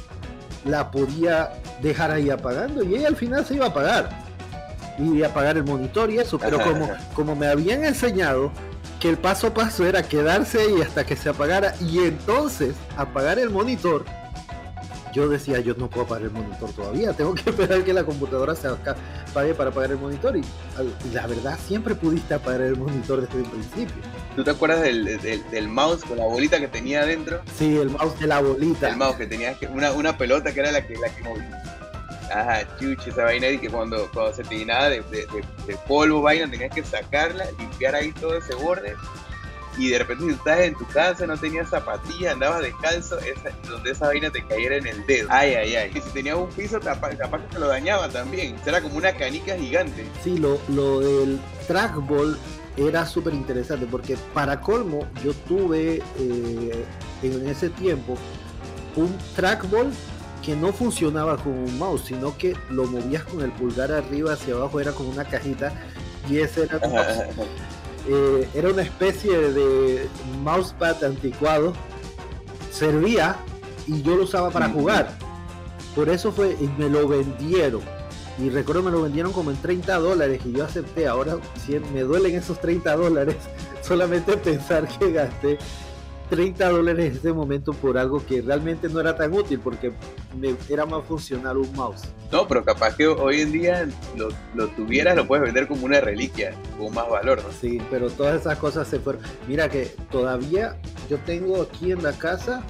la 0.66 0.92
podía 0.92 1.54
dejar 1.82 2.12
ahí 2.12 2.30
apagando 2.30 2.84
y 2.84 2.96
ella 2.96 3.08
al 3.08 3.16
final 3.16 3.46
se 3.46 3.56
iba 3.56 3.66
a 3.66 3.70
apagar. 3.70 4.10
Y 4.98 5.24
a 5.24 5.28
apagar 5.28 5.56
el 5.56 5.64
monitor 5.64 6.10
y 6.12 6.18
eso, 6.18 6.38
pero 6.38 6.60
como, 6.60 6.90
como 7.16 7.36
me 7.36 7.48
habían 7.48 7.86
enseñado 7.86 8.52
que 9.00 9.10
el 9.10 9.18
paso 9.18 9.48
a 9.48 9.54
paso 9.54 9.86
era 9.86 10.04
quedarse 10.04 10.60
ahí 10.60 10.82
hasta 10.82 11.06
que 11.06 11.16
se 11.16 11.30
apagara 11.30 11.74
y 11.80 12.00
entonces 12.00 12.76
apagar 12.98 13.40
el 13.40 13.50
monitor 13.50 14.04
yo 15.14 15.28
decía, 15.28 15.60
yo 15.60 15.74
no 15.76 15.90
puedo 15.90 16.06
apagar 16.06 16.24
el 16.24 16.32
monitor 16.32 16.72
todavía, 16.72 17.14
tengo 17.14 17.34
que 17.34 17.42
esperar 17.50 17.84
que 17.84 17.94
la 17.94 18.04
computadora 18.04 18.56
se 18.56 18.68
apague 18.68 19.54
para 19.54 19.70
apagar 19.70 19.92
el 19.92 19.98
monitor. 19.98 20.38
Y, 20.38 20.44
la 21.14 21.28
verdad, 21.28 21.58
siempre 21.66 21.96
pudiste 21.96 22.34
apagar 22.34 22.62
el 22.62 22.78
monitor 22.78 23.22
desde 23.22 23.40
el 23.40 23.50
principio. 23.50 24.02
¿Tú 24.36 24.44
te 24.44 24.52
acuerdas 24.52 24.82
del, 24.82 25.20
del, 25.52 25.68
mouse 25.68 26.04
con 26.04 26.18
la 26.18 26.26
bolita 26.26 26.60
que 26.60 26.68
tenía 26.68 27.02
adentro? 27.02 27.42
Sí, 27.58 27.78
el 27.78 27.90
mouse 27.90 28.20
de 28.20 28.28
la 28.28 28.42
bolita. 28.42 28.90
El 28.90 28.98
mouse 28.98 29.16
que 29.16 29.28
tenía 29.28 29.56
una, 29.72 29.92
una 29.92 30.18
pelota 30.18 30.54
que 30.54 30.60
era 30.60 30.72
la 30.72 30.86
que, 30.86 30.96
la 30.96 31.10
que 31.10 31.24
movía. 31.24 31.64
Ajá, 32.32 32.62
chuche, 32.80 33.10
esa 33.10 33.24
vaina 33.24 33.50
y 33.50 33.58
que 33.58 33.70
cuando, 33.70 34.08
cuando 34.14 34.34
se 34.34 34.44
te 34.44 34.60
llenaba 34.60 34.90
de, 34.90 35.02
de, 35.02 35.26
de 35.66 35.76
polvo, 35.88 36.22
vaina, 36.22 36.50
tenías 36.50 36.74
que 36.74 36.84
sacarla, 36.84 37.46
limpiar 37.58 37.96
ahí 37.96 38.12
todo 38.12 38.38
ese 38.38 38.54
borde 38.54 38.96
y 39.80 39.90
de 39.90 40.00
repente 40.00 40.26
si 40.26 40.31
estás 40.31 40.60
en 40.60 40.76
tu 40.76 40.86
casa, 40.88 41.26
no 41.26 41.38
tenías 41.38 41.70
zapatillas, 41.70 42.34
andabas 42.34 42.62
descalzo, 42.62 43.18
esa, 43.20 43.50
donde 43.68 43.92
esa 43.92 44.08
vaina 44.08 44.30
te 44.30 44.46
cayera 44.46 44.76
en 44.76 44.88
el 44.88 45.06
dedo. 45.06 45.30
Ay, 45.31 45.54
ay, 45.54 45.76
ay. 45.76 45.92
Y 45.95 46.02
si 46.02 46.09
tenías 46.09 46.36
un 46.36 46.50
piso, 46.50 46.80
capaz, 46.80 47.12
que 47.12 47.18
te 47.50 47.59
lo 47.59 47.68
dañaba 47.68 48.09
también. 48.09 48.56
Era 48.66 48.81
como 48.81 48.98
una 48.98 49.14
canica 49.14 49.56
gigante. 49.56 50.06
Sí, 50.24 50.38
lo, 50.38 50.59
lo 50.68 51.00
del 51.00 51.40
trackball 51.68 52.38
era 52.76 53.06
súper 53.06 53.33
interesante 53.33 53.86
porque 53.86 54.18
para 54.33 54.59
colmo 54.59 55.07
yo 55.24 55.33
tuve 55.33 56.02
eh, 56.18 56.86
en 57.24 57.48
ese 57.48 57.69
tiempo 57.69 58.18
un 58.95 59.18
trackball 59.36 59.92
que 60.44 60.56
no 60.56 60.71
funcionaba 60.71 61.38
con 61.38 61.54
un 61.54 61.78
mouse, 61.78 62.06
sino 62.06 62.38
que 62.38 62.56
lo 62.69 62.86
movías 62.86 63.24
con 63.24 63.42
el 63.42 63.52
pulgar 63.52 63.92
arriba 63.92 64.33
hacia 64.33 64.56
abajo, 64.56 64.80
era 64.80 64.92
como 64.92 65.09
una 65.09 65.26
cajita 65.26 65.74
y 66.30 66.40
ese 66.40 66.64
era 66.64 66.80
eh, 68.11 68.49
era 68.56 68.69
una 68.69 68.81
especie 68.81 69.37
de 69.37 70.07
mousepad 70.42 71.04
anticuado, 71.04 71.73
servía 72.71 73.35
y 73.85 74.01
yo 74.01 74.16
lo 74.16 74.23
usaba 74.23 74.49
para 74.49 74.68
jugar. 74.69 75.16
Por 75.95 76.09
eso 76.09 76.31
fue, 76.31 76.57
y 76.59 76.68
me 76.81 76.89
lo 76.89 77.07
vendieron. 77.07 77.81
Y 78.39 78.49
recuerdo 78.49 78.81
me 78.81 78.89
lo 78.89 79.04
vendieron 79.04 79.31
como 79.31 79.51
en 79.51 79.57
30 79.57 79.99
dólares 79.99 80.42
y 80.44 80.54
yo 80.54 80.66
acepté. 80.66 81.07
Ahora 81.07 81.37
me 81.94 82.01
duelen 82.01 82.35
esos 82.35 82.59
30 82.59 82.95
dólares 82.95 83.35
solamente 83.83 84.37
pensar 84.37 84.87
que 84.87 85.11
gasté 85.11 85.59
30 86.30 86.69
dólares 86.69 87.12
en 87.12 87.18
ese 87.18 87.33
momento 87.33 87.74
por 87.74 87.98
algo 87.98 88.24
que 88.26 88.42
realmente 88.42 88.88
no 88.88 89.00
era 89.00 89.16
tan 89.16 89.33
útil 89.33 89.59
porque 89.59 89.92
me 90.40 90.56
era 90.69 90.86
más 90.86 91.04
funcional 91.06 91.57
un 91.57 91.71
mouse. 91.76 92.04
No, 92.31 92.48
pero 92.48 92.64
capaz 92.64 92.95
que 92.95 93.07
hoy 93.07 93.42
en 93.42 93.52
día 93.52 93.88
lo, 94.16 94.30
lo 94.54 94.68
tuvieras, 94.69 95.16
lo 95.16 95.28
puedes 95.28 95.44
vender 95.44 95.68
como 95.68 95.86
una 95.86 96.00
reliquia, 96.00 96.54
con 96.78 96.94
más 96.94 97.09
valor, 97.09 97.42
¿no? 97.44 97.52
Sí, 97.52 97.81
pero 97.90 98.09
todas 98.09 98.42
esas 98.42 98.57
cosas 98.59 98.88
se 98.88 99.00
fueron. 99.00 99.24
Mira 99.48 99.69
que 99.69 99.86
todavía 100.12 100.78
yo 101.09 101.18
tengo 101.19 101.62
aquí 101.64 101.92
en 101.92 102.04
la 102.04 102.14
casa 102.14 102.64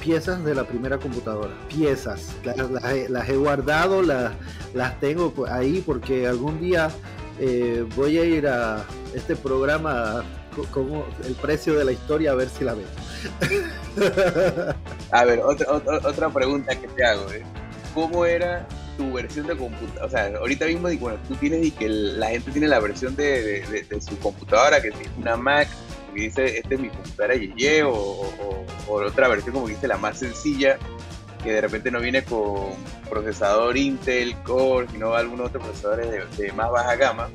piezas 0.00 0.44
de 0.44 0.54
la 0.54 0.64
primera 0.64 0.98
computadora, 0.98 1.52
piezas, 1.68 2.34
las, 2.44 3.28
he 3.28 3.36
guardado, 3.36 4.02
las, 4.02 4.32
las 4.74 4.98
tengo 5.00 5.32
ahí 5.48 5.82
porque 5.84 6.26
algún 6.26 6.60
día 6.60 6.88
eh, 7.38 7.84
voy 7.96 8.18
a 8.18 8.24
ir 8.24 8.46
a 8.46 8.84
este 9.14 9.36
programa 9.36 10.24
como 10.70 11.06
el 11.24 11.34
precio 11.34 11.74
de 11.74 11.84
la 11.84 11.92
historia 11.92 12.32
a 12.32 12.34
ver 12.34 12.48
si 12.48 12.64
la 12.64 12.74
veo. 12.74 12.86
a 15.10 15.24
ver, 15.24 15.40
otra, 15.40 15.72
otra, 15.72 16.28
pregunta 16.30 16.74
que 16.74 16.88
te 16.88 17.04
hago. 17.04 17.30
¿eh? 17.32 17.42
¿Cómo 17.94 18.24
era 18.24 18.66
tu 18.96 19.12
versión 19.12 19.46
de 19.46 19.56
computadora? 19.56 20.04
O 20.04 20.10
sea, 20.10 20.26
ahorita 20.38 20.66
mismo, 20.66 20.88
bueno, 20.98 21.18
tú 21.28 21.34
tienes 21.36 21.66
y 21.66 21.70
que 21.70 21.88
la 21.88 22.28
gente 22.28 22.50
tiene 22.50 22.68
la 22.68 22.80
versión 22.80 23.16
de, 23.16 23.86
su 24.00 24.18
computadora, 24.18 24.80
que 24.80 24.88
es 24.88 24.94
una 25.16 25.36
Mac, 25.36 25.68
que 26.14 26.22
dice, 26.22 26.58
este 26.58 26.74
es 26.74 26.80
mi 26.80 26.88
computadora 26.88 27.34
Yeye, 27.34 27.82
o, 27.82 27.92
o, 27.92 28.64
otra 28.88 29.28
versión 29.28 29.54
como 29.54 29.68
dice 29.68 29.88
la 29.88 29.96
más 29.96 30.18
sencilla, 30.18 30.78
que 31.42 31.52
de 31.52 31.60
repente 31.60 31.90
no 31.90 32.00
viene 32.00 32.24
con 32.24 32.72
procesador 33.08 33.76
Intel 33.76 34.34
Core, 34.42 34.88
sino 34.90 35.14
algún 35.14 35.40
otro 35.40 35.60
procesador 35.60 36.26
de, 36.36 36.52
más 36.52 36.70
baja 36.70 36.96
gama. 36.96 37.28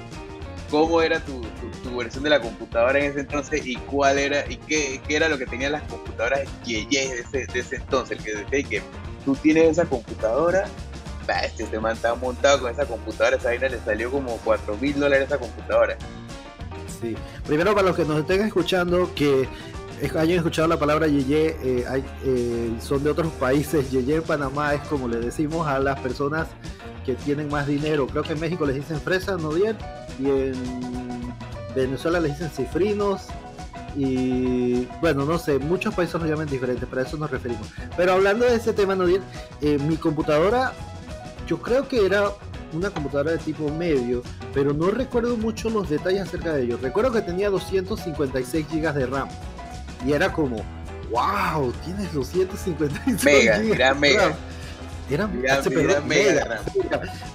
¿Cómo 0.69 1.01
era 1.01 1.19
tu, 1.19 1.41
tu, 1.83 1.97
versión 1.97 2.23
de 2.23 2.29
la 2.29 2.41
computadora 2.41 2.99
en 2.99 3.11
ese 3.11 3.19
entonces 3.21 3.65
y 3.65 3.75
cuál 3.75 4.17
era 4.17 4.49
y 4.49 4.57
qué, 4.57 5.01
qué 5.07 5.15
era 5.17 5.29
lo 5.29 5.37
que 5.37 5.45
tenían 5.45 5.73
las 5.73 5.83
computadoras 5.83 6.41
de 6.65 6.87
ese, 6.89 7.45
de 7.45 7.59
ese 7.59 7.75
entonces? 7.75 8.17
El 8.17 8.23
que 8.23 8.35
decía 8.35 8.69
que 8.69 8.81
tú 9.25 9.35
tienes 9.35 9.71
esa 9.71 9.85
computadora 9.85 10.65
este, 11.45 11.63
este 11.63 11.79
man 11.79 11.93
estaba 11.93 12.15
montado 12.15 12.59
con 12.61 12.71
esa 12.71 12.85
computadora, 12.85 13.37
esa 13.37 13.49
vaina 13.49 13.69
le 13.69 13.79
salió 13.79 14.11
como 14.11 14.37
4 14.43 14.77
mil 14.77 14.99
dólares 14.99 15.27
esa 15.27 15.37
computadora. 15.37 15.97
Sí, 17.01 17.15
primero 17.45 17.73
para 17.73 17.87
los 17.87 17.95
que 17.95 18.05
nos 18.05 18.19
estén 18.19 18.41
escuchando, 18.41 19.13
que 19.15 19.47
hayan 20.15 20.37
escuchado 20.37 20.67
la 20.67 20.77
palabra 20.77 21.07
Yeye, 21.07 21.55
eh, 21.63 22.03
eh, 22.25 22.73
son 22.81 23.03
de 23.03 23.09
otros 23.09 23.31
países, 23.33 23.89
Yeye 23.91 24.15
en 24.15 24.23
Panamá 24.23 24.73
es 24.73 24.81
como 24.81 25.07
le 25.07 25.19
decimos 25.19 25.65
a 25.67 25.79
las 25.79 25.99
personas 25.99 26.47
que 27.05 27.15
tienen 27.15 27.49
más 27.49 27.67
dinero, 27.67 28.07
creo 28.07 28.23
que 28.23 28.33
en 28.33 28.39
México 28.39 28.65
les 28.65 28.75
dicen 28.75 28.99
fresas, 28.99 29.41
no 29.41 29.49
bien, 29.49 29.77
y 30.19 30.29
en 30.29 31.02
Venezuela 31.75 32.19
les 32.19 32.33
dicen 32.33 32.49
cifrinos, 32.49 33.27
y 33.95 34.87
bueno, 35.01 35.25
no 35.25 35.37
sé, 35.37 35.59
muchos 35.59 35.93
países 35.93 36.19
lo 36.19 36.27
llaman 36.27 36.47
diferentes, 36.47 36.87
pero 36.89 37.01
a 37.01 37.05
eso 37.05 37.17
nos 37.17 37.29
referimos. 37.29 37.67
Pero 37.95 38.13
hablando 38.13 38.45
de 38.45 38.55
ese 38.55 38.73
tema, 38.73 38.95
no 38.95 39.05
eh, 39.07 39.21
mi 39.79 39.97
computadora 39.97 40.73
yo 41.47 41.61
creo 41.61 41.87
que 41.87 42.05
era 42.05 42.31
una 42.71 42.89
computadora 42.89 43.31
de 43.31 43.37
tipo 43.37 43.69
medio, 43.69 44.23
pero 44.53 44.73
no 44.73 44.89
recuerdo 44.89 45.37
mucho 45.37 45.69
los 45.69 45.89
detalles 45.89 46.21
acerca 46.21 46.53
de 46.53 46.63
ello. 46.63 46.79
Recuerdo 46.81 47.11
que 47.11 47.21
tenía 47.21 47.49
256 47.49 48.65
GB 48.69 48.93
de 48.93 49.05
RAM 49.05 49.27
y 50.05 50.13
era 50.13 50.31
como, 50.31 50.57
wow, 51.11 51.71
tienes 51.85 52.11
256 52.13 53.23
mega, 53.23 53.57
Era 53.57 53.93
mega. 53.93 54.35
Era, 55.09 55.27
mega, 55.27 55.61
mega, 56.01 56.61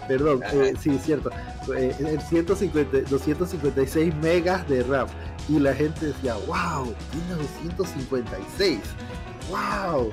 Perdón, 0.06 0.42
eh, 0.52 0.74
sí, 0.80 0.98
cierto. 1.04 1.30
Eh, 1.76 2.18
150, 2.28 3.10
256 3.10 4.14
megas 4.16 4.68
de 4.68 4.82
RAM. 4.82 5.08
Y 5.48 5.58
la 5.58 5.74
gente 5.74 6.06
decía, 6.06 6.34
wow, 6.46 6.94
tienes 7.10 7.76
256 7.76 8.80
wow. 9.48 10.10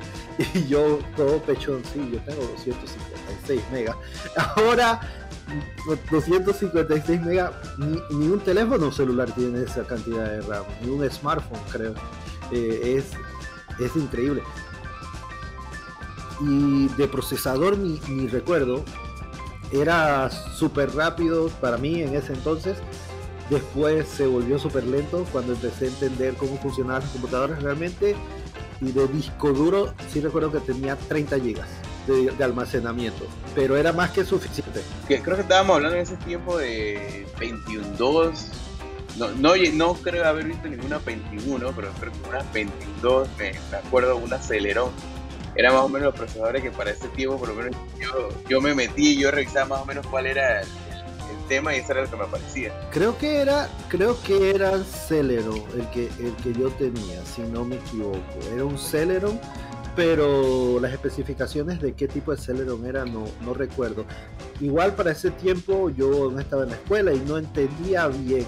Y 0.54 0.68
yo 0.68 1.00
todo 1.16 1.42
pechón, 1.44 1.82
sí, 1.94 2.10
yo 2.12 2.20
tengo 2.20 2.42
256 2.42 3.62
megas. 3.72 3.96
Ahora 4.56 5.00
256 6.12 7.22
megas, 7.22 7.52
ni, 7.78 8.28
un 8.28 8.40
teléfono 8.40 8.92
celular 8.92 9.32
tiene 9.32 9.64
esa 9.64 9.86
cantidad 9.86 10.26
de 10.26 10.42
RAM, 10.42 10.64
ni 10.82 10.90
un 10.90 11.10
smartphone 11.10 11.62
creo. 11.72 11.94
Eh, 12.52 12.98
es, 12.98 13.06
es 13.80 13.96
increíble. 13.96 14.42
Y 16.42 16.88
de 16.90 17.08
procesador, 17.08 17.78
mi, 17.78 18.00
mi 18.10 18.28
recuerdo 18.28 18.84
era 19.72 20.30
súper 20.30 20.94
rápido 20.96 21.50
para 21.62 21.78
mí 21.78 22.02
en 22.02 22.16
ese 22.16 22.34
entonces. 22.34 22.78
Después 23.50 24.08
se 24.08 24.26
volvió 24.26 24.58
súper 24.58 24.86
lento 24.86 25.26
cuando 25.32 25.54
empecé 25.54 25.86
a 25.86 25.88
entender 25.90 26.34
cómo 26.36 26.58
funcionaban 26.58 27.04
las 27.04 27.12
computadoras 27.12 27.62
realmente 27.62 28.16
y 28.82 28.92
de 28.92 29.08
disco 29.08 29.52
duro 29.54 29.94
sí 30.12 30.20
recuerdo 30.20 30.52
que 30.52 30.60
tenía 30.60 30.96
30 30.96 31.40
gigas 31.40 31.70
de, 32.08 32.44
almacenamiento, 32.44 33.26
pero 33.56 33.78
era 33.78 33.92
más 33.92 34.12
que 34.12 34.24
suficiente. 34.24 34.82
Creo 35.08 35.36
que 35.36 35.42
estábamos 35.42 35.78
hablando 35.78 35.98
en 35.98 36.04
ese 36.04 36.18
tiempo 36.18 36.58
de 36.58 37.26
21.2. 37.40 38.34
No, 39.18 39.30
no, 39.32 39.54
no 39.74 39.94
creo 39.96 40.28
haber 40.28 40.46
visto 40.46 40.68
ninguna 40.68 41.00
21, 41.00 41.72
pero 41.76 41.92
creo 42.00 42.12
que 42.12 42.30
una 42.30 42.44
22, 42.54 43.28
me, 43.40 43.54
me 43.72 43.78
acuerdo, 43.78 44.18
un 44.18 44.34
acelerón. 44.34 44.92
Era 45.56 45.72
más 45.72 45.82
o 45.82 45.90
menos 45.90 46.08
los 46.08 46.16
procesadores 46.16 46.62
que 46.62 46.72
para 46.72 46.92
ese 46.92 47.08
tiempo, 47.10 47.38
por 47.38 47.50
lo 47.50 47.56
menos 47.56 47.76
yo, 48.00 48.30
yo 48.50 48.62
me 48.62 48.74
metí 48.76 49.14
y 49.14 49.20
yo 49.20 49.32
revisaba 49.32 49.68
más 49.68 49.82
o 49.82 49.86
menos 49.86 50.06
cuál 50.08 50.28
era 50.28 50.62
tema 51.48 51.76
y 51.76 51.80
eso 51.80 51.92
era 51.94 52.04
lo 52.04 52.10
que 52.10 52.16
me 52.18 52.24
aparecía. 52.24 52.74
Creo 52.92 53.18
que 53.18 53.38
era, 53.38 53.70
creo 53.90 54.22
que 54.24 54.52
era 54.52 54.84
Celeron 54.84 55.62
el 55.78 55.90
que, 55.90 56.10
el 56.20 56.36
que 56.44 56.54
yo 56.54 56.70
tenía, 56.72 57.24
si 57.26 57.42
no 57.42 57.64
me 57.64 57.76
equivoco. 57.76 58.20
Era 58.54 58.66
un 58.66 58.78
Celeron, 58.78 59.40
pero 59.96 60.80
las 60.80 60.92
especificaciones 60.92 61.82
de 61.82 61.94
qué 61.94 62.08
tipo 62.08 62.32
de 62.32 62.38
Celeron 62.38 62.86
era 62.86 63.06
no, 63.06 63.26
no 63.42 63.54
recuerdo. 63.54 64.06
Igual 64.60 64.96
para 64.96 65.12
ese 65.12 65.32
tiempo 65.32 65.90
yo 65.90 66.32
no 66.32 66.40
estaba 66.40 66.64
en 66.64 66.70
la 66.70 66.76
escuela 66.76 67.14
y 67.14 67.20
no 67.20 67.38
entendía 67.38 68.08
bien 68.08 68.46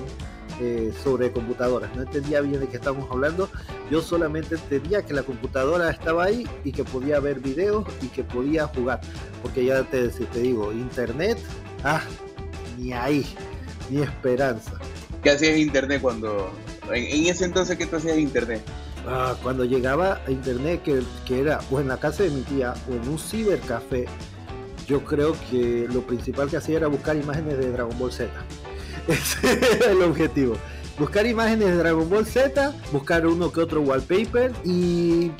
eh, 0.59 0.93
sobre 1.03 1.31
computadoras. 1.31 1.95
No 1.95 2.03
entendía 2.03 2.41
bien 2.41 2.59
de 2.59 2.67
qué 2.67 2.77
estamos 2.77 3.09
hablando. 3.11 3.49
Yo 3.89 4.01
solamente 4.01 4.55
entendía 4.55 5.01
que 5.01 5.13
la 5.13 5.23
computadora 5.23 5.89
estaba 5.89 6.25
ahí 6.25 6.45
y 6.63 6.71
que 6.71 6.83
podía 6.83 7.19
ver 7.19 7.39
videos 7.39 7.85
y 8.01 8.07
que 8.07 8.23
podía 8.23 8.67
jugar. 8.67 8.99
Porque 9.41 9.65
ya 9.65 9.83
te, 9.83 10.09
te 10.09 10.39
digo, 10.39 10.73
internet, 10.73 11.37
ah, 11.83 12.01
ni 12.77 12.91
ahí, 12.91 13.25
ni 13.89 14.01
esperanza. 14.01 14.73
¿Qué 15.23 15.31
hacías 15.31 15.57
internet 15.57 16.01
cuando, 16.01 16.51
en, 16.91 17.25
ese 17.27 17.45
entonces, 17.45 17.77
qué 17.77 17.85
tú 17.85 17.95
hacías 17.95 18.17
internet? 18.17 18.61
Ah, 19.07 19.35
cuando 19.41 19.63
llegaba 19.63 20.21
a 20.27 20.31
internet, 20.31 20.81
que, 20.83 21.01
que 21.25 21.39
era 21.39 21.59
o 21.71 21.79
en 21.79 21.87
la 21.87 21.97
casa 21.97 22.23
de 22.23 22.29
mi 22.29 22.41
tía 22.41 22.73
o 22.89 22.93
en 22.93 23.07
un 23.07 23.17
cibercafé, 23.17 24.05
yo 24.85 25.03
creo 25.03 25.35
que 25.49 25.87
lo 25.91 26.01
principal 26.01 26.49
que 26.49 26.57
hacía 26.57 26.77
era 26.77 26.87
buscar 26.87 27.15
imágenes 27.15 27.57
de 27.57 27.71
Dragon 27.71 27.97
Ball 27.97 28.11
Z. 28.11 28.29
Ese 29.07 29.75
era 29.77 29.91
el 29.91 30.01
objetivo. 30.01 30.55
Buscar 30.97 31.25
imágenes 31.25 31.67
de 31.67 31.75
Dragon 31.75 32.09
Ball 32.09 32.25
Z, 32.25 32.73
buscar 32.91 33.27
uno 33.27 33.51
que 33.51 33.59
otro 33.59 33.81
wallpaper 33.81 34.51
y 34.63 35.31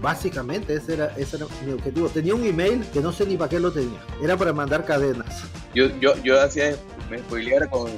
Básicamente 0.00 0.74
ese 0.74 0.94
era, 0.94 1.12
ese 1.16 1.36
era 1.36 1.46
mi 1.64 1.72
objetivo. 1.72 2.08
Tenía 2.08 2.34
un 2.34 2.44
email 2.44 2.84
que 2.92 3.00
no 3.00 3.12
sé 3.12 3.24
ni 3.26 3.36
para 3.36 3.48
qué 3.48 3.58
lo 3.58 3.72
tenía. 3.72 3.98
Era 4.22 4.36
para 4.36 4.52
mandar 4.52 4.84
cadenas. 4.84 5.44
Yo, 5.74 5.86
yo, 5.98 6.14
yo 6.22 6.40
hacía, 6.40 6.76
me 7.10 7.18
spoileara 7.18 7.68
con, 7.68 7.90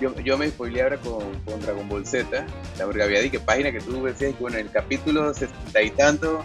yo, 0.00 0.14
yo 0.20 0.36
me 0.36 0.48
spoileaba 0.48 0.96
con, 0.98 1.34
con 1.46 1.60
Dragon 1.60 1.88
Ball 1.88 2.06
Z, 2.06 2.46
la 2.76 2.84
había 2.84 3.20
dicho 3.20 3.40
página 3.42 3.72
que 3.72 3.80
tú 3.80 4.04
decías 4.04 4.34
que 4.34 4.40
bueno, 4.40 4.58
en 4.58 4.66
el 4.66 4.72
capítulo 4.72 5.32
60 5.32 5.82
y 5.82 5.90
tanto, 5.90 6.44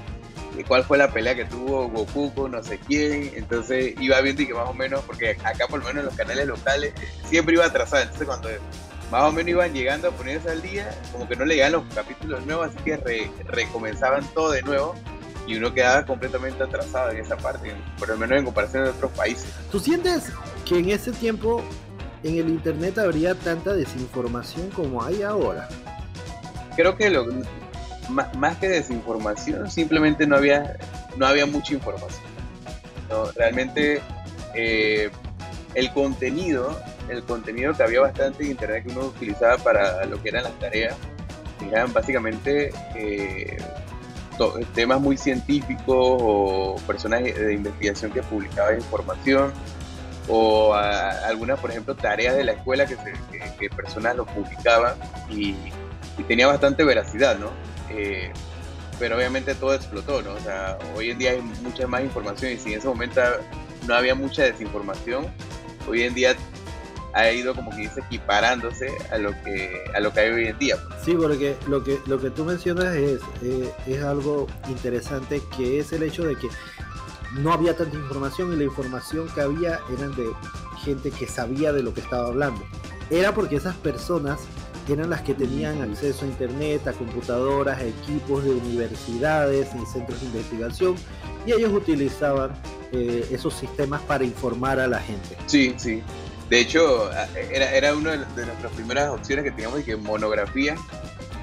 cuál 0.68 0.84
fue 0.84 0.98
la 0.98 1.12
pelea 1.12 1.36
que 1.36 1.46
tuvo 1.46 1.90
Goku 1.90 2.34
con 2.34 2.52
no 2.52 2.64
sé 2.64 2.80
quién, 2.80 3.32
entonces 3.36 3.96
iba 4.00 4.22
viendo 4.22 4.44
y 4.44 4.48
que 4.48 4.54
más 4.54 4.70
o 4.70 4.74
menos, 4.74 5.02
porque 5.02 5.32
acá 5.44 5.68
por 5.68 5.80
lo 5.80 5.86
menos 5.86 6.02
en 6.02 6.06
los 6.06 6.16
canales 6.16 6.48
locales 6.48 6.94
siempre 7.30 7.56
iba 7.56 7.66
atrasado, 7.66 8.04
entonces 8.04 8.28
cuando 8.28 8.50
más 9.14 9.26
o 9.26 9.32
menos 9.32 9.52
iban 9.52 9.72
llegando 9.72 10.08
a 10.08 10.12
ponerse 10.12 10.50
al 10.50 10.64
día, 10.64 10.90
como 11.12 11.28
que 11.28 11.36
no 11.36 11.46
le 11.46 11.54
llegaban 11.54 11.74
los 11.74 11.94
capítulos 11.94 12.44
nuevos, 12.48 12.70
así 12.70 12.78
que 12.84 13.30
recomenzaban 13.46 14.26
todo 14.34 14.50
de 14.50 14.64
nuevo 14.64 14.96
y 15.46 15.56
uno 15.56 15.72
quedaba 15.72 16.04
completamente 16.04 16.64
atrasado 16.64 17.12
en 17.12 17.18
esa 17.18 17.38
parte, 17.38 17.76
por 18.00 18.10
lo 18.10 18.18
menos 18.18 18.40
en 18.40 18.46
comparación 18.46 18.86
de 18.86 18.90
otros 18.90 19.12
países. 19.12 19.46
¿Tú 19.72 19.80
sientes 19.80 20.32
que 20.66 20.80
en 20.80 20.90
ese 20.90 21.12
tiempo 21.12 21.62
en 22.24 22.40
el 22.40 22.50
internet 22.50 22.98
habría 22.98 23.36
tanta 23.36 23.76
desinformación 23.76 24.72
como 24.72 25.04
hay 25.04 25.22
ahora? 25.22 25.70
Creo 26.76 26.98
que 26.98 27.12
lo, 27.12 27.28
más, 28.10 28.58
que 28.58 28.68
desinformación, 28.68 29.70
simplemente 29.70 30.26
no 30.26 30.38
había, 30.38 30.76
no 31.18 31.28
había 31.28 31.46
mucha 31.46 31.76
información. 31.76 32.24
realmente 33.36 34.02
eh, 34.56 35.12
el 35.76 35.94
contenido 35.94 36.76
el 37.10 37.24
contenido 37.24 37.74
que 37.74 37.84
había 37.84 38.02
bastante 38.02 38.44
en 38.44 38.52
internet 38.52 38.86
que 38.86 38.92
uno 38.92 39.08
utilizaba 39.08 39.58
para 39.58 40.06
lo 40.06 40.22
que 40.22 40.30
eran 40.30 40.44
las 40.44 40.58
tareas 40.60 40.96
eran 41.72 41.94
básicamente 41.94 42.72
eh, 42.96 43.58
temas 44.74 45.00
muy 45.00 45.18
científicos 45.18 45.96
o 45.98 46.76
personas 46.88 47.24
de 47.24 47.54
investigación 47.54 48.12
que 48.12 48.22
publicaban 48.24 48.76
información 48.76 49.54
o 50.28 50.74
algunas, 50.74 51.60
por 51.60 51.70
ejemplo, 51.70 51.96
tareas 51.96 52.36
de 52.36 52.44
la 52.46 52.54
escuela 52.54 52.86
que, 52.86 52.96
que, 53.60 53.70
personas 53.70 54.16
lo 54.16 54.26
publicaban 54.26 54.96
y, 55.30 55.56
tenía 56.28 56.48
bastante 56.48 56.86
veracidad, 56.86 57.38
¿no? 57.38 57.50
Eh, 57.90 58.32
pero 59.00 59.18
obviamente 59.18 59.54
todo 59.56 59.74
explotó, 59.74 60.22
¿no? 60.22 60.34
O 60.34 60.40
sea, 60.40 60.78
hoy 60.96 61.10
en 61.10 61.18
día 61.18 61.32
hay 61.32 61.42
mucha 61.42 61.88
más 61.88 62.02
información 62.02 62.54
y 62.54 62.58
si 62.58 62.72
en 62.72 62.80
ese 62.80 62.88
momento 62.88 63.22
no 63.88 63.96
había 63.96 64.16
mucha 64.16 64.44
desinformación, 64.44 65.26
hoy 65.88 66.04
en 66.04 66.14
día 66.14 66.36
ha 67.14 67.32
ido 67.32 67.56
como 67.56 67.72
que 67.72 67.78
dice 67.78 68.02
equiparándose 68.02 68.88
a 69.12 69.18
lo 69.18 69.32
que 69.44 69.84
a 69.96 70.00
lo 70.00 70.12
que 70.12 70.20
hay 70.20 70.30
hoy 70.32 70.48
en 70.48 70.60
día. 70.60 70.78
Sí, 71.04 71.14
porque 71.16 71.56
lo 71.68 71.84
que 71.84 72.00
lo 72.06 72.20
que 72.20 72.30
tú 72.30 72.44
mencionas 72.46 72.96
es, 72.96 73.22
eh, 73.42 73.72
es 73.88 74.04
algo 74.04 74.48
interesante 74.68 75.42
que 75.56 75.80
es 75.80 75.92
el 75.94 76.04
hecho 76.04 76.24
de 76.24 76.36
que 76.36 76.48
no 77.38 77.52
había 77.52 77.76
tanta 77.76 77.96
información 77.96 78.54
y 78.54 78.58
la 78.58 78.64
información 78.64 79.28
que 79.34 79.42
había 79.42 79.80
eran 79.98 80.16
de 80.16 80.26
gente 80.84 81.12
que 81.12 81.28
sabía 81.28 81.72
de 81.74 81.84
lo 81.84 81.94
que 81.94 82.02
estaba 82.02 82.28
hablando. 82.28 82.62
Era 83.10 83.34
porque 83.34 83.56
esas 83.56 83.76
personas 83.76 84.40
eran 84.88 85.10
las 85.10 85.22
que 85.22 85.34
tenían 85.34 85.82
acceso 85.82 86.26
a 86.26 86.28
internet, 86.28 86.88
a 86.88 86.94
computadoras, 86.94 87.80
a 87.80 87.86
equipos 87.86 88.44
de 88.44 88.52
universidades 88.52 89.70
y 89.74 89.86
centros 89.86 90.20
de 90.20 90.28
investigación 90.28 90.96
y 91.46 91.54
ellos 91.54 91.72
utilizaban 91.74 92.52
eh, 92.92 93.26
esos 93.32 93.54
sistemas 93.54 94.02
para 94.02 94.24
informar 94.24 94.80
a 94.80 94.88
la 94.88 95.00
gente. 95.00 95.38
Sí, 95.46 95.74
sí. 95.78 96.02
De 96.54 96.60
hecho, 96.60 97.10
era, 97.52 97.72
era 97.72 97.96
una 97.96 98.12
de 98.12 98.46
nuestras 98.46 98.72
primeras 98.74 99.10
opciones 99.10 99.44
que 99.44 99.50
teníamos 99.50 99.80
y 99.80 99.84
que 99.86 99.96
monografía, 99.96 100.76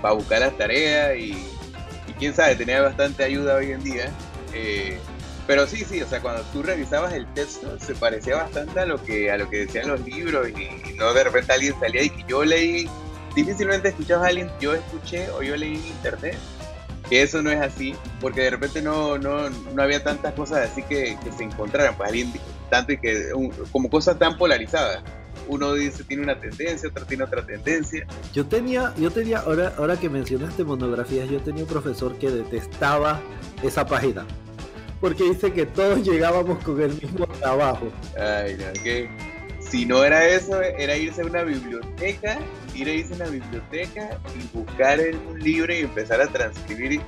para 0.01 0.15
buscar 0.15 0.39
las 0.39 0.57
tareas 0.57 1.17
y, 1.19 1.49
quién 2.17 2.33
sabe, 2.33 2.55
tenía 2.55 2.81
bastante 2.81 3.25
ayuda 3.25 3.57
hoy 3.57 3.73
en 3.73 3.83
día. 3.83 4.13
Eh, 4.55 5.01
pero 5.49 5.67
sí, 5.67 5.79
sí, 5.79 6.01
o 6.01 6.09
sea, 6.09 6.21
cuando 6.21 6.43
tú 6.53 6.63
revisabas 6.63 7.13
el 7.13 7.27
texto 7.35 7.77
se 7.81 7.97
parecía 7.97 8.37
bastante 8.37 8.79
a 8.79 8.87
lo 8.87 9.03
que 9.03 9.33
a 9.33 9.37
lo 9.37 9.51
que 9.51 9.67
decían 9.67 9.89
los 9.89 10.01
libros 10.07 10.49
y, 10.49 10.95
no 10.95 11.13
de 11.13 11.25
repente 11.25 11.55
alguien 11.55 11.75
salía 11.81 12.05
y 12.05 12.11
que 12.11 12.25
yo 12.29 12.45
leí, 12.45 12.89
difícilmente 13.35 13.89
escuchabas 13.89 14.27
a 14.27 14.29
alguien, 14.29 14.49
yo 14.61 14.77
escuché 14.77 15.29
o 15.31 15.43
yo 15.43 15.57
leí 15.57 15.75
en 15.75 15.87
internet, 15.87 16.39
que 17.09 17.23
eso 17.23 17.43
no 17.43 17.51
es 17.51 17.61
así, 17.61 17.97
porque 18.21 18.43
de 18.43 18.51
repente 18.51 18.81
no, 18.81 19.19
no, 19.19 19.51
no 19.51 19.83
había 19.83 20.05
tantas 20.05 20.35
cosas 20.35 20.71
así 20.71 20.85
que, 20.85 21.19
se 21.37 21.43
encontraran, 21.43 21.97
pues 21.97 22.11
alguien 22.11 22.33
tanto 22.71 22.93
y 22.93 22.99
que 22.99 23.31
como 23.71 23.91
cosas 23.91 24.19
tan 24.19 24.39
polarizadas 24.39 25.03
uno 25.49 25.75
dice 25.75 26.05
tiene 26.05 26.23
una 26.23 26.39
tendencia, 26.39 26.89
otro 26.89 27.05
tiene 27.07 27.25
otra 27.25 27.45
tendencia. 27.45 28.07
Yo 28.33 28.47
tenía, 28.47 28.95
yo 28.97 29.11
tenía, 29.11 29.41
ahora, 29.41 29.75
ahora 29.77 29.99
que 29.99 30.09
mencionaste 30.09 30.65
monografías, 30.65 31.29
yo 31.29 31.41
tenía 31.41 31.65
un 31.65 31.69
profesor 31.69 32.17
que 32.19 32.31
detestaba 32.31 33.21
esa 33.63 33.85
página. 33.87 34.25
Porque 35.01 35.25
dice 35.25 35.53
que 35.53 35.67
todos 35.67 36.03
llegábamos 36.03 36.63
con 36.63 36.81
el 36.81 36.91
mismo 36.91 37.27
trabajo. 37.27 37.89
Ay, 38.19 38.57
no, 38.59 38.83
que 38.83 39.09
si 39.61 39.87
no 39.87 40.05
era 40.05 40.27
eso, 40.27 40.61
era 40.61 40.97
irse 40.97 41.23
a 41.23 41.27
una 41.27 41.43
biblioteca, 41.43 42.39
ir 42.75 42.89
a 42.89 42.93
irse 42.93 43.15
a 43.15 43.17
una 43.17 43.27
biblioteca 43.27 44.19
y 44.39 44.57
buscar 44.57 45.01
un 45.29 45.39
libro 45.41 45.73
y 45.73 45.79
empezar 45.79 46.21
a 46.21 46.27
transcribir 46.27 47.01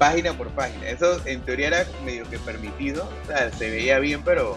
página 0.00 0.32
por 0.32 0.48
página. 0.48 0.88
Eso 0.88 1.20
en 1.26 1.42
teoría 1.42 1.66
era 1.68 1.86
medio 2.06 2.28
que 2.30 2.38
permitido, 2.38 3.06
o 3.22 3.26
sea, 3.26 3.52
se 3.52 3.70
veía 3.70 3.98
bien, 3.98 4.22
pero 4.24 4.56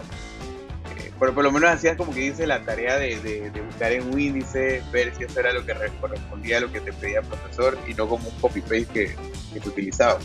pero 1.20 1.34
por 1.34 1.44
lo 1.44 1.52
menos 1.52 1.70
hacías 1.70 1.96
como 1.96 2.12
que 2.12 2.20
dice 2.20 2.46
la 2.46 2.64
tarea 2.64 2.98
de, 2.98 3.52
buscar 3.66 3.92
en 3.92 4.12
un 4.12 4.18
índice, 4.18 4.82
ver 4.90 5.14
si 5.14 5.24
eso 5.24 5.38
era 5.38 5.52
lo 5.52 5.64
que 5.64 5.74
correspondía 6.00 6.58
a 6.58 6.60
lo 6.60 6.72
que 6.72 6.80
te 6.80 6.92
pedía 6.92 7.20
el 7.20 7.26
profesor 7.26 7.78
y 7.86 7.94
no 7.94 8.08
como 8.08 8.28
un 8.28 8.34
copy-paste 8.40 8.86
que, 8.86 9.16
que 9.52 9.68
utilizaba. 9.68 10.18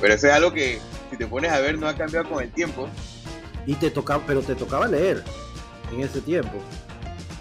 Pero 0.00 0.14
eso 0.14 0.26
es 0.26 0.32
algo 0.32 0.52
que, 0.52 0.80
si 1.10 1.16
te 1.16 1.26
pones 1.26 1.52
a 1.52 1.60
ver, 1.60 1.78
no 1.78 1.86
ha 1.86 1.94
cambiado 1.94 2.28
con 2.28 2.42
el 2.42 2.50
tiempo. 2.50 2.88
Y 3.66 3.74
te 3.74 3.90
tocaba, 3.90 4.22
pero 4.26 4.42
te 4.42 4.54
tocaba 4.54 4.88
leer 4.88 5.22
en 5.92 6.00
ese 6.00 6.20
tiempo. 6.20 6.58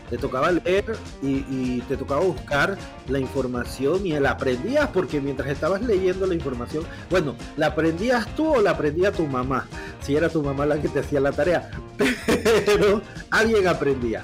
Te 0.09 0.17
tocaba 0.17 0.51
leer 0.51 0.97
y, 1.21 1.81
te 1.81 1.97
tocaba 1.97 2.21
buscar 2.21 2.77
la 3.07 3.19
información 3.19 4.05
y 4.05 4.17
la 4.19 4.31
aprendías 4.31 4.87
porque 4.93 5.19
mientras 5.19 5.49
estabas 5.49 5.81
leyendo 5.81 6.25
la 6.25 6.33
información, 6.33 6.83
bueno, 7.09 7.35
la 7.57 7.67
aprendías 7.67 8.25
tú 8.35 8.55
o 8.55 8.61
la 8.61 8.71
aprendía 8.71 9.11
tu 9.11 9.25
mamá, 9.25 9.67
si 10.01 10.15
era 10.15 10.29
tu 10.29 10.41
mamá 10.41 10.65
la 10.65 10.81
que 10.81 10.87
te 10.87 10.99
hacía 10.99 11.19
la 11.19 11.31
tarea, 11.31 11.69
pero 12.65 13.01
alguien 13.31 13.67
aprendía. 13.67 14.23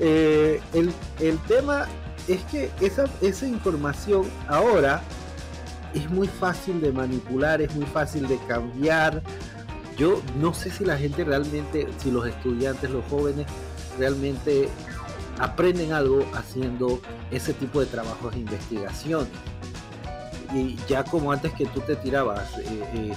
Eh, 0.00 0.60
el, 0.72 0.92
el, 1.20 1.38
tema 1.40 1.86
es 2.26 2.42
que 2.44 2.70
esa, 2.80 3.04
esa 3.20 3.46
información 3.46 4.24
ahora 4.48 5.02
es 5.94 6.10
muy 6.10 6.26
fácil 6.26 6.80
de 6.80 6.92
manipular, 6.92 7.62
es 7.62 7.74
muy 7.74 7.86
fácil 7.86 8.26
de 8.26 8.38
cambiar. 8.48 9.22
Yo 9.96 10.20
no 10.40 10.52
sé 10.52 10.70
si 10.70 10.84
la 10.84 10.96
gente 10.96 11.24
realmente, 11.24 11.86
si 11.98 12.10
los 12.10 12.26
estudiantes, 12.26 12.90
los 12.90 13.04
jóvenes, 13.06 13.46
realmente 13.98 14.68
aprenden 15.38 15.92
algo 15.92 16.24
haciendo 16.34 17.00
ese 17.30 17.52
tipo 17.54 17.80
de 17.80 17.86
trabajos 17.86 18.34
de 18.34 18.40
investigación. 18.40 19.28
Y 20.52 20.76
ya 20.88 21.04
como 21.04 21.32
antes 21.32 21.52
que 21.52 21.66
tú 21.66 21.80
te 21.80 21.96
tirabas 21.96 22.58
eh, 22.58 22.84
eh, 22.94 23.14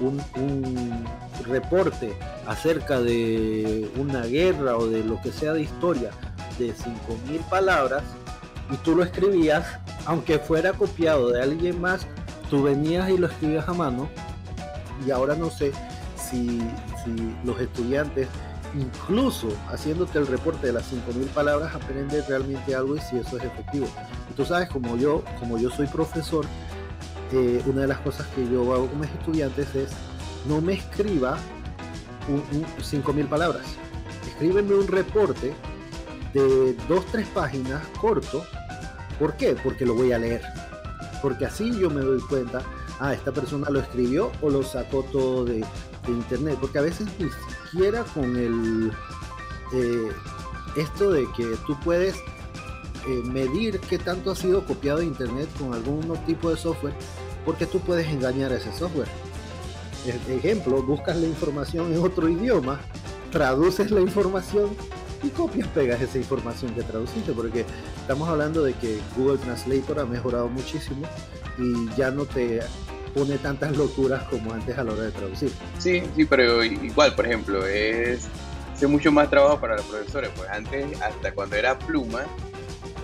un, 0.00 1.04
reporte 1.46 2.12
acerca 2.46 3.00
de 3.00 3.90
una 3.96 4.24
guerra 4.24 4.76
o 4.76 4.86
de 4.86 5.02
lo 5.02 5.20
que 5.22 5.32
sea 5.32 5.54
de 5.54 5.62
historia 5.62 6.10
de 6.58 6.74
5.000 6.74 7.40
palabras 7.48 8.02
y 8.70 8.76
tú 8.76 8.94
lo 8.94 9.02
escribías, 9.02 9.64
aunque 10.04 10.38
fuera 10.38 10.74
copiado 10.74 11.30
de 11.30 11.42
alguien 11.42 11.80
más, 11.80 12.06
tú 12.50 12.62
venías 12.62 13.08
y 13.08 13.16
lo 13.16 13.26
escribías 13.26 13.66
a 13.68 13.72
mano 13.72 14.08
y 15.06 15.10
ahora 15.10 15.34
no 15.34 15.48
sé 15.48 15.72
si, 16.16 16.60
si 17.04 17.34
los 17.44 17.58
estudiantes 17.58 18.28
incluso 18.74 19.48
haciéndote 19.68 20.18
el 20.18 20.26
reporte 20.26 20.68
de 20.68 20.72
las 20.74 20.92
5.000 20.92 21.26
palabras, 21.28 21.74
aprendes 21.74 22.28
realmente 22.28 22.74
algo 22.74 22.96
y 22.96 23.00
si 23.00 23.16
eso 23.16 23.36
es 23.36 23.44
efectivo. 23.44 23.86
Tú 24.36 24.44
sabes, 24.44 24.68
como 24.68 24.96
yo, 24.96 25.24
como 25.38 25.58
yo 25.58 25.70
soy 25.70 25.86
profesor, 25.86 26.44
eh, 27.32 27.62
una 27.66 27.82
de 27.82 27.88
las 27.88 27.98
cosas 27.98 28.26
que 28.28 28.48
yo 28.48 28.72
hago 28.72 28.88
con 28.88 29.00
mis 29.00 29.10
estudiantes 29.10 29.74
es 29.74 29.90
no 30.46 30.60
me 30.60 30.74
escriba 30.74 31.38
5.000 32.80 33.28
palabras, 33.28 33.66
escríbeme 34.26 34.74
un 34.74 34.86
reporte 34.86 35.54
de 36.32 36.74
dos, 36.88 37.04
tres 37.06 37.26
páginas 37.28 37.86
corto. 38.00 38.44
¿Por 39.18 39.36
qué? 39.36 39.56
Porque 39.62 39.84
lo 39.84 39.94
voy 39.94 40.12
a 40.12 40.18
leer. 40.18 40.42
Porque 41.20 41.44
así 41.44 41.78
yo 41.78 41.90
me 41.90 42.00
doy 42.00 42.20
cuenta, 42.20 42.62
ah, 43.00 43.12
esta 43.12 43.32
persona 43.32 43.68
lo 43.68 43.80
escribió 43.80 44.32
o 44.40 44.48
lo 44.48 44.62
sacó 44.62 45.02
todo 45.12 45.44
de, 45.44 45.64
internet. 46.08 46.56
Porque 46.60 46.78
a 46.78 46.82
veces 46.82 47.08
siquiera 47.70 48.04
con 48.04 48.36
el 48.36 48.92
eh, 49.72 50.12
esto 50.76 51.10
de 51.10 51.26
que 51.36 51.56
tú 51.66 51.78
puedes 51.80 52.16
eh, 53.06 53.22
medir 53.24 53.80
qué 53.80 53.98
tanto 53.98 54.30
ha 54.30 54.36
sido 54.36 54.64
copiado 54.64 54.98
de 54.98 55.06
internet 55.06 55.48
con 55.58 55.74
algún 55.74 56.16
tipo 56.26 56.50
de 56.50 56.56
software, 56.56 56.94
porque 57.44 57.66
tú 57.66 57.80
puedes 57.80 58.08
engañar 58.08 58.52
a 58.52 58.56
ese 58.56 58.72
software. 58.72 59.08
Ejemplo, 60.28 60.82
buscas 60.82 61.16
la 61.16 61.26
información 61.26 61.92
en 61.92 61.98
otro 62.02 62.28
idioma, 62.28 62.80
traduces 63.30 63.90
la 63.90 64.00
información 64.00 64.70
y 65.22 65.28
copias, 65.28 65.68
pegas 65.68 66.00
esa 66.00 66.18
información 66.18 66.74
que 66.74 66.82
traduciste, 66.82 67.32
porque 67.32 67.66
estamos 68.00 68.28
hablando 68.28 68.62
de 68.62 68.72
que 68.74 68.98
Google 69.16 69.38
Translator 69.38 70.00
ha 70.00 70.06
mejorado 70.06 70.48
muchísimo 70.48 71.06
y 71.58 71.94
ya 71.96 72.10
no 72.10 72.24
te 72.24 72.60
pone 73.14 73.38
tantas 73.38 73.76
locuras 73.76 74.22
como 74.24 74.52
antes 74.52 74.76
a 74.78 74.84
la 74.84 74.92
hora 74.92 75.02
de 75.04 75.12
traducir. 75.12 75.52
Sí, 75.78 76.02
sí, 76.14 76.24
pero 76.24 76.64
igual, 76.64 77.14
por 77.14 77.26
ejemplo, 77.26 77.66
es, 77.66 78.28
es 78.80 78.88
mucho 78.88 79.12
más 79.12 79.28
trabajo 79.30 79.60
para 79.60 79.76
los 79.76 79.84
profesores, 79.86 80.30
pues 80.36 80.48
antes, 80.50 81.00
hasta 81.00 81.32
cuando 81.32 81.56
era 81.56 81.78
pluma, 81.78 82.22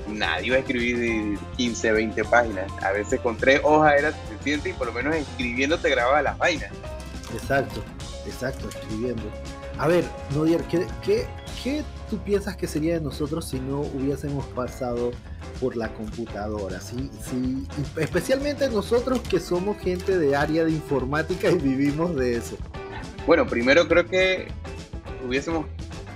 nadie 0.08 0.46
iba 0.46 0.56
a 0.56 0.60
escribir 0.60 1.38
15, 1.56 1.92
20 1.92 2.24
páginas. 2.24 2.70
A 2.82 2.92
veces 2.92 3.20
con 3.20 3.36
tres 3.36 3.60
hojas 3.62 3.94
era 3.98 4.12
suficiente 4.12 4.70
y 4.70 4.72
por 4.72 4.86
lo 4.86 4.92
menos 4.92 5.14
escribiendo 5.14 5.78
te 5.78 5.90
grababa 5.90 6.22
las 6.22 6.36
páginas. 6.36 6.70
Exacto, 7.34 7.82
exacto, 8.26 8.68
escribiendo. 8.68 9.24
A 9.78 9.88
ver, 9.88 10.04
Nodier, 10.34 10.62
¿qué, 10.64 10.86
qué, 11.02 11.26
qué 11.62 11.84
tú 12.08 12.18
piensas 12.18 12.56
que 12.56 12.66
sería 12.66 12.94
de 12.94 13.00
nosotros 13.00 13.48
si 13.48 13.60
no 13.60 13.80
hubiésemos 13.80 14.46
pasado 14.46 15.10
por 15.60 15.76
la 15.76 15.92
computadora, 15.94 16.80
¿sí? 16.80 17.10
Sí, 17.28 17.66
especialmente 17.98 18.68
nosotros 18.68 19.20
que 19.20 19.40
somos 19.40 19.78
gente 19.78 20.18
de 20.18 20.36
área 20.36 20.64
de 20.64 20.72
informática 20.72 21.50
y 21.50 21.56
vivimos 21.56 22.14
de 22.16 22.36
eso. 22.36 22.56
Bueno, 23.26 23.46
primero 23.46 23.88
creo 23.88 24.06
que 24.06 24.48
hubiésemos 25.26 25.66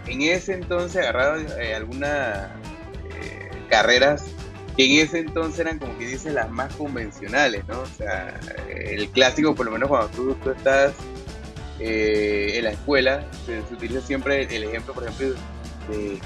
en 0.07 0.23
ese 0.23 0.55
entonces 0.55 1.03
agarrado 1.03 1.41
eh, 1.59 1.75
algunas 1.75 2.49
eh, 3.21 3.51
carreras 3.69 4.25
que 4.77 4.85
en 4.85 5.07
ese 5.07 5.21
entonces 5.21 5.61
eran 5.61 5.79
como 5.79 5.97
que 5.99 6.07
dicen 6.07 6.35
las 6.35 6.51
más 6.51 6.75
convencionales, 6.75 7.67
¿no? 7.67 7.81
O 7.81 7.87
sea, 7.87 8.39
el 8.69 9.09
clásico, 9.11 9.55
por 9.55 9.67
lo 9.67 9.73
menos 9.73 9.89
cuando 9.89 10.09
tú, 10.09 10.37
estás 10.51 10.95
eh, 11.81 12.53
en 12.55 12.65
la 12.65 12.71
escuela, 12.71 13.25
se, 13.47 13.63
se, 13.63 13.75
utiliza 13.75 14.01
siempre 14.01 14.43
el 14.55 14.65
ejemplo, 14.65 14.95
por 14.95 15.05
ejemplo, 15.05 15.35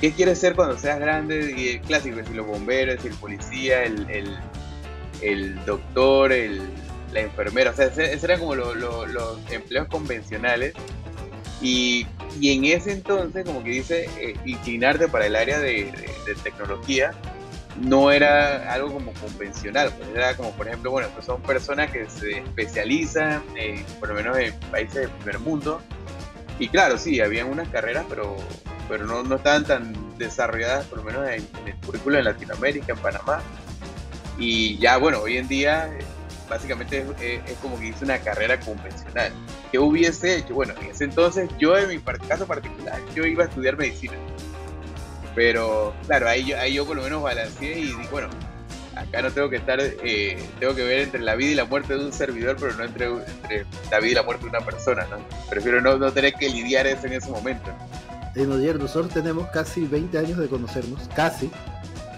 qué 0.01 0.13
quieres 0.13 0.39
ser 0.39 0.55
cuando 0.55 0.79
seas 0.79 0.99
grande, 0.99 1.55
y 1.57 1.69
el 1.69 1.81
clásico, 1.81 2.19
si 2.27 2.35
los 2.35 2.47
bomberos, 2.47 3.05
el 3.05 3.15
policía, 3.15 3.85
el, 3.85 4.09
el, 4.11 4.39
el 5.23 5.65
doctor, 5.65 6.33
el, 6.33 6.63
la 7.13 7.21
enfermera, 7.21 7.71
o 7.71 7.75
sea, 7.75 7.87
esos 7.87 8.25
eran 8.25 8.41
como 8.41 8.55
los 8.55 9.39
empleos 9.51 9.89
convencionales. 9.89 10.75
Y, 11.63 12.07
y, 12.41 12.51
en 12.51 12.65
ese 12.65 12.93
entonces, 12.93 13.45
como 13.45 13.63
que 13.63 13.71
dice, 13.71 14.09
eh, 14.19 14.35
inclinarte 14.45 15.09
para 15.09 15.27
el 15.27 15.37
área 15.37 15.59
de, 15.59 15.93
de, 16.27 16.35
tecnología 16.43 17.13
no 17.81 18.11
era 18.13 18.73
algo 18.73 18.93
como 18.93 19.13
convencional, 19.15 19.91
pues 19.97 20.09
era 20.15 20.37
como, 20.37 20.51
por 20.53 20.69
ejemplo, 20.69 20.91
bueno, 20.91 21.09
pues 21.15 21.27
son 21.27 21.41
personas 21.43 21.91
que 21.91 22.09
se 22.09 22.39
especializan, 22.39 23.43
por 23.99 24.11
lo 24.11 24.15
menos 24.15 24.37
en 24.37 24.53
países 24.71 24.95
del 24.95 25.11
primer 25.11 25.39
mundo, 25.39 25.81
y 26.59 26.69
claro, 26.69 26.99
sí, 26.99 27.21
habían 27.21 27.49
unas 27.49 27.69
carreras, 27.69 28.05
pero 28.09 28.37
pero 28.89 29.07
no, 29.07 29.23
no 29.23 29.37
estaban 29.37 29.65
tan 29.65 30.19
desarrolladas, 30.19 30.87
por 30.87 30.99
lo 30.99 31.05
menos 31.05 31.29
en, 31.29 31.47
el 31.67 31.75
currículo 31.85 32.19
en 32.19 32.25
Latinoamérica, 32.25 32.93
en 32.93 32.99
Panamá. 32.99 33.43
Y 34.39 34.79
ya, 34.79 34.97
bueno, 34.97 35.21
hoy 35.21 35.37
en 35.37 35.49
día 35.49 35.91
básicamente 36.49 37.05
es, 37.21 37.59
como 37.59 37.79
que 37.79 37.87
hice 37.89 38.05
una 38.05 38.19
carrera 38.19 38.59
convencional. 38.61 39.33
¿Qué 39.71 39.79
hubiese 39.79 40.37
hecho? 40.37 40.55
Bueno, 40.55 40.75
en 40.81 40.91
ese 40.91 41.05
entonces 41.05 41.49
yo 41.59 41.77
en 41.77 41.89
mi 41.89 41.99
caso 41.99 42.47
particular, 42.47 43.01
yo 43.15 43.25
iba 43.25 43.45
a 43.45 43.47
estudiar 43.47 43.77
medicina. 43.77 44.15
Pero 45.35 45.95
claro, 46.07 46.29
ahí 46.29 46.45
yo, 46.45 46.59
ahí 46.59 46.75
yo 46.75 46.87
por 46.87 46.97
lo 46.97 47.03
menos 47.03 47.23
balanceé 47.23 47.79
y 47.79 47.87
dije, 47.87 48.09
bueno, 48.11 48.29
acá 48.95 49.21
no 49.23 49.33
tengo 49.33 49.51
que 49.51 49.57
estar, 49.57 49.81
eh, 49.81 50.39
tengo 50.61 50.75
que 50.75 50.85
ver 50.85 51.01
entre 51.01 51.21
la 51.21 51.35
vida 51.35 51.51
y 51.51 51.55
la 51.55 51.65
muerte 51.65 51.95
de 51.95 52.05
un 52.05 52.13
servidor, 52.13 52.57
pero 52.61 52.73
no 52.75 52.85
entre, 52.85 53.07
entre 53.07 53.67
la 53.91 53.99
vida 53.99 54.13
y 54.13 54.15
la 54.15 54.23
muerte 54.23 54.45
de 54.45 54.51
una 54.51 54.61
persona, 54.61 55.07
¿no? 55.11 55.19
Prefiero 55.51 55.81
no, 55.81 55.97
no 55.97 56.13
tener 56.13 56.35
que 56.35 56.49
lidiar 56.49 56.87
eso 56.87 57.07
en 57.07 57.15
ese 57.15 57.31
momento 57.31 57.73
en 58.35 58.53
Oyer 58.53 58.79
nosotros 58.79 59.13
tenemos 59.13 59.49
casi 59.49 59.87
20 59.87 60.19
años 60.19 60.39
de 60.39 60.49
conocernos, 60.49 61.09
casi. 61.15 61.51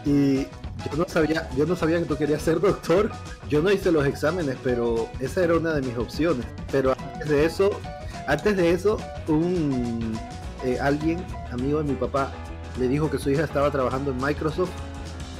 Y 0.04 0.44
yo 0.90 0.96
no 0.96 1.04
sabía, 1.08 1.48
yo 1.56 1.66
no 1.66 1.76
sabía 1.76 1.98
que 1.98 2.04
tú 2.04 2.16
querías 2.16 2.42
ser 2.42 2.60
doctor. 2.60 3.10
Yo 3.48 3.62
no 3.62 3.70
hice 3.70 3.92
los 3.92 4.06
exámenes, 4.06 4.56
pero 4.62 5.08
esa 5.20 5.44
era 5.44 5.56
una 5.56 5.72
de 5.74 5.82
mis 5.82 5.96
opciones. 5.96 6.46
Pero 6.72 6.92
antes 6.92 7.28
de 7.28 7.44
eso, 7.44 7.70
antes 8.26 8.56
de 8.56 8.70
eso, 8.70 8.98
un 9.28 10.18
eh, 10.64 10.78
alguien, 10.80 11.24
amigo 11.52 11.78
de 11.78 11.84
mi 11.84 11.94
papá, 11.94 12.32
le 12.78 12.88
dijo 12.88 13.10
que 13.10 13.18
su 13.18 13.30
hija 13.30 13.44
estaba 13.44 13.70
trabajando 13.70 14.10
en 14.10 14.18
Microsoft 14.18 14.70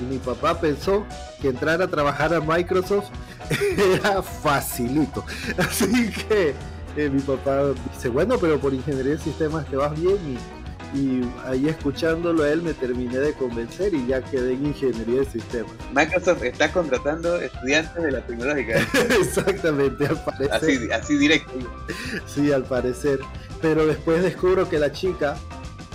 y 0.01 0.05
mi 0.05 0.19
papá 0.19 0.61
pensó 0.61 1.05
que 1.41 1.49
entrar 1.49 1.81
a 1.83 1.89
trabajar 1.89 2.33
a 2.35 2.41
Microsoft 2.41 3.11
era 3.77 4.23
facilito. 4.23 5.25
Así 5.59 6.11
que 6.11 6.55
eh, 6.97 7.11
mi 7.11 7.21
papá 7.21 7.63
dice, 7.93 8.09
bueno, 8.09 8.37
pero 8.39 8.59
por 8.59 8.73
ingeniería 8.73 9.13
de 9.13 9.19
sistemas 9.19 9.67
te 9.67 9.77
vas 9.77 9.99
bien 9.99 10.17
y 10.27 10.66
y 10.95 11.23
ahí 11.45 11.69
escuchándolo 11.69 12.45
a 12.45 12.51
él 12.51 12.63
me 12.63 12.73
terminé 12.73 13.19
de 13.19 13.33
convencer 13.35 13.93
y 13.95 14.07
ya 14.07 14.23
quedé 14.23 14.55
en 14.55 14.67
ingeniería 14.67 15.21
de 15.21 15.27
sistemas. 15.27 15.73
Microsoft 15.95 16.43
está 16.43 16.73
contratando 16.73 17.37
estudiantes 17.37 18.03
de 18.03 18.13
la 18.13 18.27
tecnológica. 18.27 18.79
Exactamente, 19.21 20.07
al 20.07 20.23
parecer. 20.25 20.53
Así, 20.53 20.93
así 20.93 21.19
directo. 21.19 21.53
Sí, 22.27 22.53
al 22.53 22.65
parecer. 22.65 23.21
Pero 23.61 23.87
después 23.87 24.23
descubro 24.23 24.69
que 24.69 24.79
la 24.79 24.93
chica 24.93 25.37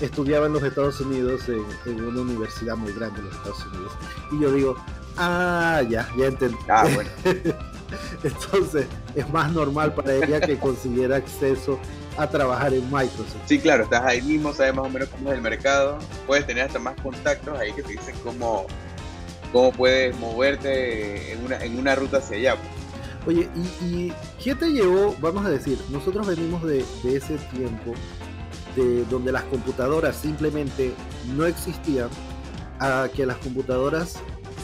estudiaba 0.01 0.47
en 0.47 0.53
los 0.53 0.63
Estados 0.63 0.99
Unidos 0.99 1.43
en, 1.47 2.03
una 2.03 2.21
universidad 2.21 2.75
muy 2.75 2.91
grande 2.93 3.19
en 3.19 3.25
los 3.25 3.35
Estados 3.35 3.65
Unidos. 3.67 3.93
Y 4.31 4.41
yo 4.41 4.51
digo, 4.51 4.75
ah, 5.17 5.81
ya, 5.87 6.07
ya 6.17 6.25
entendí. 6.25 6.57
Ah, 6.69 6.87
bueno. 6.93 7.09
Entonces 8.23 8.87
es 9.15 9.29
más 9.31 9.51
normal 9.51 9.93
para 9.93 10.13
ella 10.13 10.39
que 10.41 10.57
consiguiera 10.57 11.17
acceso 11.17 11.79
a 12.17 12.27
trabajar 12.27 12.73
en 12.73 12.83
Microsoft. 12.85 13.41
Sí, 13.45 13.59
claro, 13.59 13.83
estás 13.83 14.03
ahí 14.03 14.21
mismo, 14.21 14.53
sabes 14.53 14.73
más 14.73 14.85
o 14.85 14.89
menos 14.89 15.09
cómo 15.09 15.29
es 15.29 15.35
el 15.35 15.41
mercado, 15.41 15.99
puedes 16.27 16.45
tener 16.45 16.65
hasta 16.65 16.79
más 16.79 16.99
contactos 17.01 17.57
ahí 17.59 17.71
que 17.73 17.83
te 17.83 17.93
dicen 17.93 18.15
cómo, 18.23 18.65
cómo 19.51 19.71
puedes 19.71 20.17
moverte 20.17 21.33
en 21.33 21.45
una, 21.45 21.63
en 21.63 21.79
una 21.79 21.95
ruta 21.95 22.17
hacia 22.17 22.37
allá. 22.37 22.55
Pues. 22.55 23.37
Oye, 23.37 23.49
¿y, 23.81 24.11
qué 24.43 24.55
te 24.55 24.71
llevó, 24.71 25.15
vamos 25.19 25.45
a 25.45 25.49
decir, 25.49 25.77
nosotros 25.89 26.27
venimos 26.27 26.63
de, 26.63 26.83
de 27.03 27.17
ese 27.17 27.37
tiempo 27.55 27.93
de 28.75 29.05
donde 29.05 29.31
las 29.31 29.43
computadoras 29.43 30.15
simplemente 30.15 30.93
no 31.35 31.45
existían 31.45 32.09
a 32.79 33.07
que 33.13 33.25
las 33.25 33.37
computadoras 33.37 34.15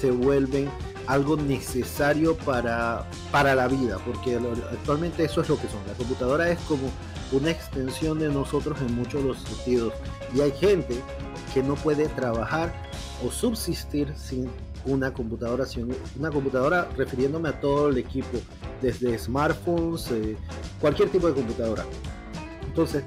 se 0.02 0.12
vuelven 0.12 0.70
algo 1.08 1.38
necesario 1.38 2.36
para, 2.36 3.06
para 3.32 3.56
la 3.56 3.68
vida, 3.68 3.98
porque 4.06 4.36
actualmente 4.72 5.24
eso 5.24 5.42
es 5.42 5.50
lo 5.50 5.60
que 5.60 5.68
son. 5.68 5.80
La 5.88 5.94
computadora 5.94 6.50
es 6.50 6.60
como 6.62 6.90
una 7.32 7.52
extensión 7.52 8.20
de 8.20 8.30
nosotros 8.30 8.80
en 8.82 8.96
muchos 8.96 9.22
de 9.22 9.30
los 9.30 9.40
sentidos. 9.40 9.94
Y 10.34 10.42
hay 10.42 10.52
gente 10.52 11.02
que 11.54 11.64
no 11.64 11.76
puede 11.76 12.08
trabajar 12.10 12.74
o 13.26 13.32
subsistir 13.32 14.14
sin 14.16 14.50
una 14.86 15.14
computadora, 15.14 15.66
sin 15.66 15.94
una 16.18 16.32
computadora 16.32 16.88
refiriéndome 16.96 17.50
a 17.50 17.60
todo 17.60 17.90
el 17.90 17.98
equipo, 17.98 18.38
desde 18.82 19.18
smartphones, 19.18 20.10
eh, 20.12 20.38
cualquier 20.80 21.10
tipo 21.10 21.28
de 21.28 21.34
computadora. 21.34 21.86
Entonces, 22.66 23.04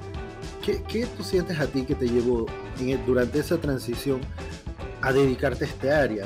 ¿qué, 0.63 0.83
¿qué, 0.83 1.05
tú 1.05 1.23
sientes 1.23 1.59
a 1.59 1.67
ti 1.67 1.83
que 1.83 1.95
te 1.95 2.07
llevó 2.07 2.45
durante 3.05 3.39
esa 3.39 3.57
transición 3.57 4.21
a 5.01 5.11
dedicarte 5.11 5.65
a 5.65 5.67
este 5.67 5.91
área? 5.91 6.25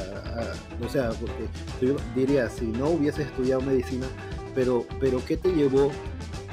o 0.85 0.89
sea, 0.89 1.11
porque 1.11 1.47
yo 1.81 1.95
diría, 2.15 2.49
si 2.49 2.65
no 2.65 2.89
hubieses 2.89 3.27
estudiado 3.27 3.61
medicina, 3.61 4.05
pero, 4.53 4.85
pero 4.99 5.23
¿qué 5.25 5.37
te 5.37 5.49
llevó 5.53 5.91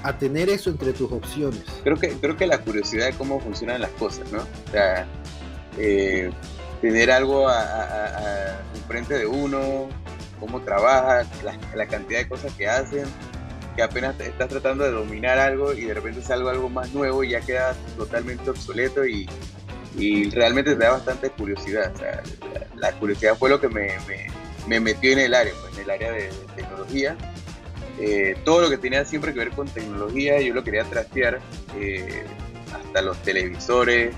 a 0.02 0.18
tener 0.18 0.48
eso 0.48 0.70
entre 0.70 0.92
tus 0.92 1.10
opciones? 1.12 1.64
Creo 1.82 1.96
que, 1.96 2.10
creo 2.12 2.36
que 2.36 2.46
la 2.46 2.58
curiosidad 2.58 3.06
de 3.06 3.12
cómo 3.12 3.40
funcionan 3.40 3.80
las 3.80 3.90
cosas, 3.92 4.30
¿no? 4.32 4.40
O 4.40 4.70
sea, 4.72 5.06
eh, 5.78 6.30
tener 6.80 7.10
algo 7.10 7.48
a, 7.48 8.58
frente 8.88 9.14
de 9.14 9.26
uno, 9.26 9.88
cómo 10.40 10.60
trabaja, 10.60 11.24
la, 11.74 11.86
cantidad 11.86 12.18
de 12.20 12.28
cosas 12.28 12.52
que 12.54 12.68
hacen, 12.68 13.04
que 13.76 13.82
apenas 13.82 14.18
estás 14.20 14.48
tratando 14.48 14.84
de 14.84 14.90
dominar 14.90 15.38
algo 15.38 15.72
y 15.72 15.84
de 15.84 15.94
repente 15.94 16.20
sale 16.20 16.48
algo 16.50 16.68
más 16.68 16.92
nuevo 16.92 17.24
y 17.24 17.30
ya 17.30 17.40
queda 17.40 17.74
totalmente 17.96 18.50
obsoleto 18.50 19.06
y, 19.06 19.28
realmente 20.30 20.74
te 20.74 20.84
da 20.84 20.92
bastante 20.92 21.30
curiosidad. 21.30 21.92
O 21.94 21.98
sea, 21.98 22.22
la, 22.76 22.92
curiosidad 22.92 23.36
fue 23.36 23.50
lo 23.50 23.60
que 23.60 23.68
me, 23.68 23.92
me, 24.08 24.26
me, 24.66 24.80
metió 24.80 25.12
en 25.12 25.20
el 25.20 25.34
área, 25.34 25.52
pues, 25.60 25.74
en 25.74 25.84
el 25.84 25.90
área 25.90 26.12
de 26.12 26.30
tecnología 26.56 27.16
eh, 28.00 28.36
todo 28.44 28.62
lo 28.62 28.70
que 28.70 28.78
tenía 28.78 29.04
siempre 29.04 29.32
que 29.32 29.38
ver 29.38 29.50
con 29.50 29.68
tecnología, 29.68 30.40
yo 30.40 30.54
lo 30.54 30.64
quería 30.64 30.84
trastear, 30.84 31.40
eh, 31.76 32.24
hasta 32.72 33.02
los 33.02 33.16
televisores. 33.18 34.14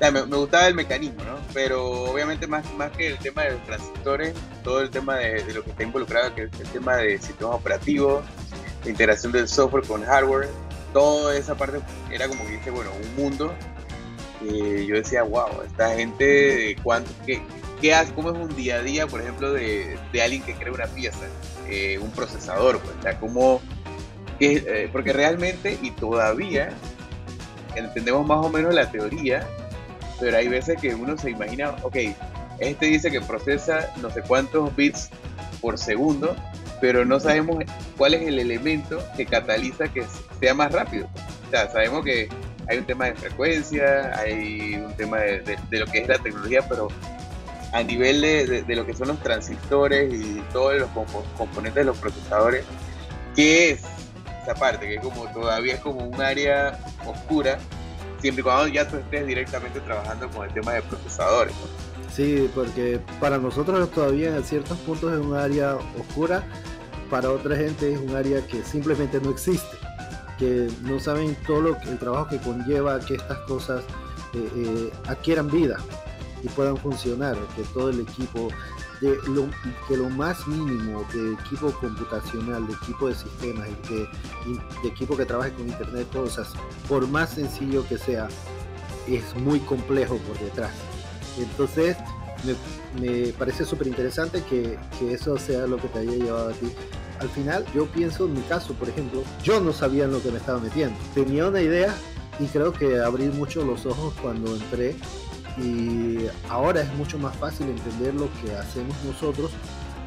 me, 0.00 0.20
gustaba 0.22 0.68
el 0.68 0.74
mecanismo, 0.74 1.22
¿no? 1.24 1.38
Pero 1.52 2.04
obviamente 2.04 2.46
más, 2.46 2.72
más 2.74 2.92
que 2.92 3.08
el 3.08 3.18
tema 3.18 3.42
de 3.42 3.52
los 3.52 3.64
transistores, 3.64 4.34
todo 4.62 4.80
el 4.80 4.90
tema 4.90 5.16
de, 5.16 5.52
lo 5.52 5.64
que 5.64 5.70
está 5.70 5.82
involucrado, 5.82 6.34
que 6.34 6.44
es 6.44 6.60
el 6.60 6.68
tema 6.68 6.96
de 6.96 7.18
sistemas 7.18 7.56
operativos, 7.56 8.24
la 8.84 8.90
integración 8.90 9.32
del 9.32 9.48
software 9.48 9.84
con 9.86 10.04
hardware, 10.04 10.48
toda 10.92 11.36
esa 11.36 11.54
parte 11.56 11.80
era 12.10 12.28
como 12.28 12.44
que 12.44 12.52
dice, 12.52 12.70
bueno, 12.70 12.90
un 13.02 13.22
mundo. 13.22 13.54
yo 14.40 14.94
decía, 14.94 15.24
wow, 15.24 15.62
esta 15.66 15.94
gente, 15.94 16.76
¿cuánto, 16.82 17.10
qué, 17.26 17.42
qué? 17.80 17.94
¿Cómo 18.14 18.30
es 18.30 18.36
un 18.36 18.54
día 18.54 18.76
a 18.76 18.82
día, 18.82 19.06
por 19.06 19.20
ejemplo, 19.20 19.52
de, 19.52 19.98
de 20.12 20.22
alguien 20.22 20.42
que 20.42 20.54
crea 20.54 20.72
una 20.72 20.86
pieza? 20.86 21.26
Eh, 21.68 21.98
un 21.98 22.10
procesador, 22.10 22.80
pues, 22.80 23.16
como, 23.16 23.60
eh, 24.38 24.88
porque 24.92 25.12
realmente 25.12 25.78
y 25.82 25.90
todavía 25.90 26.70
entendemos 27.74 28.26
más 28.26 28.44
o 28.44 28.48
menos 28.48 28.74
la 28.74 28.90
teoría, 28.90 29.46
pero 30.20 30.36
hay 30.36 30.48
veces 30.48 30.80
que 30.80 30.94
uno 30.94 31.16
se 31.18 31.30
imagina, 31.30 31.74
ok, 31.82 31.96
este 32.58 32.86
dice 32.86 33.10
que 33.10 33.20
procesa 33.20 33.90
no 34.00 34.10
sé 34.10 34.22
cuántos 34.22 34.74
bits 34.76 35.10
por 35.60 35.78
segundo, 35.78 36.36
pero 36.80 37.04
no 37.04 37.18
sabemos 37.20 37.64
cuál 37.96 38.14
es 38.14 38.22
el 38.22 38.38
elemento 38.38 39.02
que 39.16 39.26
cataliza 39.26 39.88
que 39.88 40.04
sea 40.40 40.54
más 40.54 40.72
rápido. 40.72 41.08
O 41.48 41.72
sabemos 41.72 42.04
que 42.04 42.28
hay 42.68 42.78
un 42.78 42.84
tema 42.84 43.06
de 43.06 43.14
frecuencia, 43.14 44.18
hay 44.18 44.74
un 44.74 44.94
tema 44.96 45.18
de 45.18 45.78
lo 45.78 45.86
que 45.86 45.98
es 45.98 46.08
la 46.08 46.18
tecnología, 46.18 46.66
pero 46.68 46.88
a 47.72 47.82
nivel 47.82 48.20
de, 48.20 48.64
lo 48.74 48.86
que 48.86 48.94
son 48.94 49.08
los 49.08 49.22
transistores 49.22 50.12
y 50.12 50.42
todos 50.52 50.76
los 50.76 50.88
componentes 51.36 51.74
de 51.74 51.84
los 51.84 51.98
procesadores, 51.98 52.64
¿qué 53.34 53.72
es 53.72 53.82
esa 54.42 54.54
parte? 54.54 54.88
Que 54.88 54.96
como 54.98 55.26
todavía 55.32 55.74
es 55.74 55.80
como 55.80 56.06
un 56.06 56.20
área 56.20 56.78
oscura, 57.04 57.58
siempre 58.20 58.40
y 58.40 58.44
cuando 58.44 58.68
ya 58.68 58.88
tú 58.88 58.96
estés 58.96 59.26
directamente 59.26 59.80
trabajando 59.80 60.28
con 60.30 60.46
el 60.46 60.54
tema 60.54 60.72
de 60.72 60.82
procesadores. 60.82 61.54
Sí, 62.12 62.48
porque 62.54 63.00
para 63.20 63.38
nosotros 63.38 63.90
todavía 63.90 64.36
en 64.36 64.44
ciertos 64.44 64.78
puntos 64.78 65.12
es 65.12 65.18
un 65.18 65.34
área 65.34 65.76
oscura, 65.98 66.44
para 67.10 67.30
otra 67.30 67.56
gente 67.56 67.92
es 67.92 68.00
un 68.00 68.14
área 68.16 68.44
que 68.46 68.62
simplemente 68.62 69.20
no 69.20 69.30
existe, 69.30 69.76
que 70.38 70.68
no 70.82 70.98
saben 70.98 71.36
todo 71.46 71.60
lo 71.60 71.78
que, 71.78 71.90
el 71.90 71.98
trabajo 71.98 72.28
que 72.28 72.38
conlleva 72.38 73.00
que 73.00 73.14
estas 73.14 73.38
cosas 73.40 73.84
eh, 74.34 74.48
eh, 74.56 74.92
adquieran 75.08 75.50
vida 75.50 75.78
puedan 76.48 76.76
funcionar, 76.76 77.36
que 77.54 77.62
todo 77.74 77.90
el 77.90 78.00
equipo, 78.00 78.48
de 79.00 79.16
lo, 79.28 79.48
que 79.88 79.96
lo 79.96 80.08
más 80.10 80.46
mínimo 80.46 81.04
de 81.12 81.34
equipo 81.34 81.70
computacional, 81.72 82.66
de 82.66 82.72
equipo 82.74 83.08
de 83.08 83.14
sistemas, 83.14 83.68
de, 83.88 84.08
de 84.82 84.88
equipo 84.88 85.16
que 85.16 85.24
trabaje 85.24 85.52
con 85.52 85.68
internet, 85.68 86.06
cosas, 86.12 86.52
por 86.88 87.06
más 87.08 87.30
sencillo 87.30 87.86
que 87.88 87.98
sea, 87.98 88.28
es 89.06 89.34
muy 89.36 89.60
complejo 89.60 90.16
por 90.18 90.38
detrás. 90.38 90.72
Entonces, 91.38 91.96
me, 93.00 93.32
parece 93.32 93.64
súper 93.64 93.86
interesante 93.88 94.42
que, 94.48 94.78
que, 94.98 95.12
eso 95.12 95.36
sea 95.38 95.66
lo 95.66 95.76
que 95.76 95.88
te 95.88 96.00
haya 96.00 96.12
llevado 96.12 96.50
a 96.50 96.52
ti. 96.52 96.72
Al 97.20 97.28
final, 97.30 97.64
yo 97.74 97.86
pienso 97.86 98.26
en 98.26 98.34
mi 98.34 98.42
caso, 98.42 98.74
por 98.74 98.88
ejemplo, 98.88 99.22
yo 99.42 99.60
no 99.60 99.72
sabía 99.72 100.04
en 100.04 100.12
lo 100.12 100.22
que 100.22 100.30
me 100.30 100.38
estaba 100.38 100.60
metiendo. 100.60 100.96
Tenía 101.14 101.48
una 101.48 101.60
idea 101.60 101.94
y 102.38 102.46
creo 102.46 102.72
que 102.72 103.00
abrí 103.00 103.28
mucho 103.28 103.64
los 103.64 103.86
ojos 103.86 104.14
cuando 104.20 104.54
entré 104.54 104.94
y 105.58 106.26
ahora 106.48 106.82
es 106.82 106.94
mucho 106.94 107.18
más 107.18 107.36
fácil 107.36 107.68
entender 107.68 108.14
lo 108.14 108.28
que 108.40 108.54
hacemos 108.54 108.96
nosotros, 109.04 109.50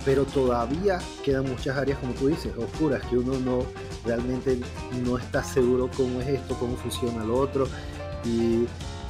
pero 0.06 0.26
todavía 0.26 1.00
quedan 1.24 1.50
muchas 1.50 1.78
áreas, 1.78 2.00
como 2.00 2.14
tú 2.14 2.28
dices, 2.28 2.54
oscuras, 2.58 3.02
que 3.10 3.18
uno 3.18 3.40
no 3.40 3.66
realmente 4.06 4.60
no 5.04 5.18
está 5.18 5.44
seguro 5.44 5.90
cómo 5.96 6.22
es 6.22 6.28
esto, 6.28 6.56
cómo 6.60 6.76
funciona 6.78 7.24
lo 7.24 7.38
otro. 7.40 7.68
Y 8.24 8.66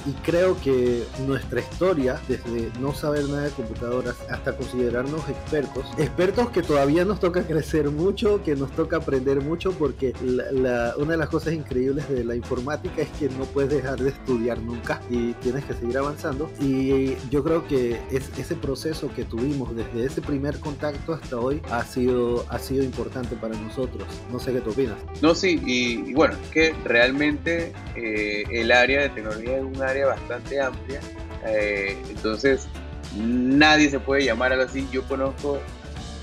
y 0.06 0.12
creo 0.24 0.60
que 0.62 1.04
nuestra 1.26 1.60
historia, 1.60 2.20
desde 2.28 2.72
no 2.80 2.94
saber 2.94 3.28
nada 3.28 3.44
de 3.44 3.50
computadoras 3.52 4.16
hasta 4.30 4.56
considerarnos 4.56 5.28
expertos, 5.30 5.86
expertos 5.98 6.50
que 6.50 6.62
todavía 6.62 7.06
nos 7.06 7.20
toca 7.20 7.44
crecer 7.48 7.90
mucho, 7.90 8.42
que 8.44 8.56
nos 8.56 8.72
toca 8.72 8.98
aprender 8.98 9.42
mucho, 9.42 9.72
porque 9.72 10.14
la, 10.22 10.94
una 10.98 11.12
de 11.12 11.18
las 11.18 11.30
cosas 11.30 11.54
increíbles 11.54 12.08
de 12.10 12.24
la 12.24 12.36
informática 12.36 13.02
es 13.02 13.10
que 13.20 13.30
no 13.30 13.46
puedes 13.46 13.70
dejar 13.72 14.00
de 14.00 14.10
estudiar 14.10 14.60
nunca 14.60 15.02
y 15.10 15.34
tienes 15.34 15.66
que 15.66 15.74
seguir 15.74 15.98
avanzando. 15.98 16.50
Y 16.60 17.16
yo 17.30 17.44
creo 17.44 17.68
que 17.68 18.00
es, 18.12 18.30
ese 18.38 18.56
proceso 18.56 19.10
que 19.14 19.26
tuvimos 19.26 19.76
desde 19.76 20.06
ese 20.06 20.22
primer 20.22 20.60
contacto 20.60 21.14
hasta 21.14 21.38
hoy 21.38 21.62
ha 21.72 21.84
sido, 21.84 22.46
ha 22.50 22.60
sido 22.60 22.84
importante 22.84 23.36
para 23.36 23.56
nosotros. 23.58 24.08
No 24.32 24.40
sé 24.40 24.54
qué 24.54 24.62
tú 24.62 24.72
opinas. 24.72 24.98
No, 25.22 25.36
sí, 25.36 25.62
y, 25.66 26.14
bueno, 26.14 26.36
es 26.44 26.50
que 26.50 26.76
realmente 26.86 27.74
eh, 27.96 28.44
el 28.52 28.72
área 28.72 29.02
de 29.02 29.10
tecnología 29.10 29.58
es 29.58 29.64
un 29.64 29.82
área 29.90 30.08
bastante 30.08 30.62
amplia. 30.62 31.00
Eh, 31.46 31.98
entonces, 32.10 32.68
nadie 33.16 33.90
se 33.90 34.00
puede 34.00 34.24
llamar 34.24 34.52
algo 34.52 34.66
así. 34.66 34.88
Yo 34.92 35.04
conozco, 35.08 35.60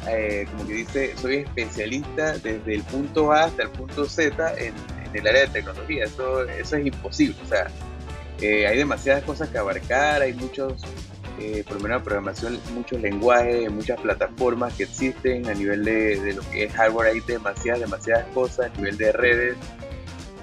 eh, 0.09 0.47
como 0.51 0.67
que 0.67 0.75
dice, 0.75 1.15
soy 1.17 1.37
especialista 1.37 2.39
desde 2.39 2.75
el 2.75 2.83
punto 2.83 3.33
A 3.33 3.45
hasta 3.45 3.65
el 3.65 3.71
punto 3.71 4.07
Z 4.07 4.55
en, 4.59 4.75
el 5.15 5.27
área 5.27 5.43
de 5.43 5.49
tecnología. 5.49 6.05
Eso, 6.05 6.45
eso 6.45 6.77
es 6.77 6.87
imposible. 6.87 7.37
O 7.45 7.49
sea, 7.49 7.69
eh, 8.41 8.67
hay 8.67 8.77
demasiadas 8.77 9.25
cosas 9.25 9.49
que 9.49 9.59
abarcar, 9.59 10.21
hay 10.23 10.35
muchos, 10.35 10.83
por 11.67 11.77
lo 11.77 11.81
menos 11.81 12.03
programación, 12.03 12.59
muchos 12.75 13.01
lenguajes, 13.01 13.71
muchas 13.71 13.99
plataformas 14.01 14.75
que 14.75 14.85
existen 14.85 15.49
a 15.49 15.55
nivel 15.55 15.85
de, 15.85 16.35
lo 16.35 16.43
que 16.51 16.65
es 16.65 16.73
hardware, 16.73 17.13
hay 17.13 17.21
demasiadas, 17.21 17.81
demasiadas 17.81 18.27
cosas, 18.35 18.71
a 18.71 18.77
nivel 18.77 18.99
de 18.99 19.13
redes, 19.13 19.57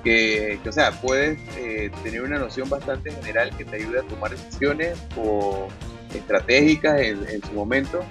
que, 0.04 0.60
o 0.68 0.72
sea, 0.72 0.92
puedes 0.92 1.40
eh, 1.58 1.90
tener 2.04 2.22
una 2.22 2.38
noción 2.38 2.70
bastante 2.70 3.12
general 3.12 3.56
que 3.56 3.66
te 3.66 3.78
ayude 3.78 4.00
a 4.00 4.04
tomar 4.04 4.32
decisiones 4.32 4.98
o 5.16 5.68
estratégicas 6.14 7.00
en, 7.00 7.42
su 7.42 7.54
momento, 7.54 8.04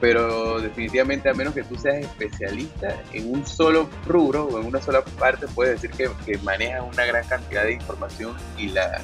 pero 0.00 0.60
definitivamente 0.60 1.28
a 1.28 1.34
menos 1.34 1.54
que 1.54 1.62
tú 1.64 1.76
seas 1.76 1.96
especialista 1.96 2.96
en 3.12 3.30
un 3.32 3.46
solo 3.46 3.88
rubro 4.06 4.46
o 4.46 4.60
en 4.60 4.66
una 4.66 4.80
sola 4.80 5.04
parte, 5.04 5.46
puedes 5.54 5.80
decir 5.82 6.14
que, 6.24 6.38
manejas 6.38 6.82
una 6.82 7.04
gran 7.04 7.26
cantidad 7.26 7.64
de 7.64 7.72
información 7.72 8.34
y 8.56 8.68
la, 8.68 9.00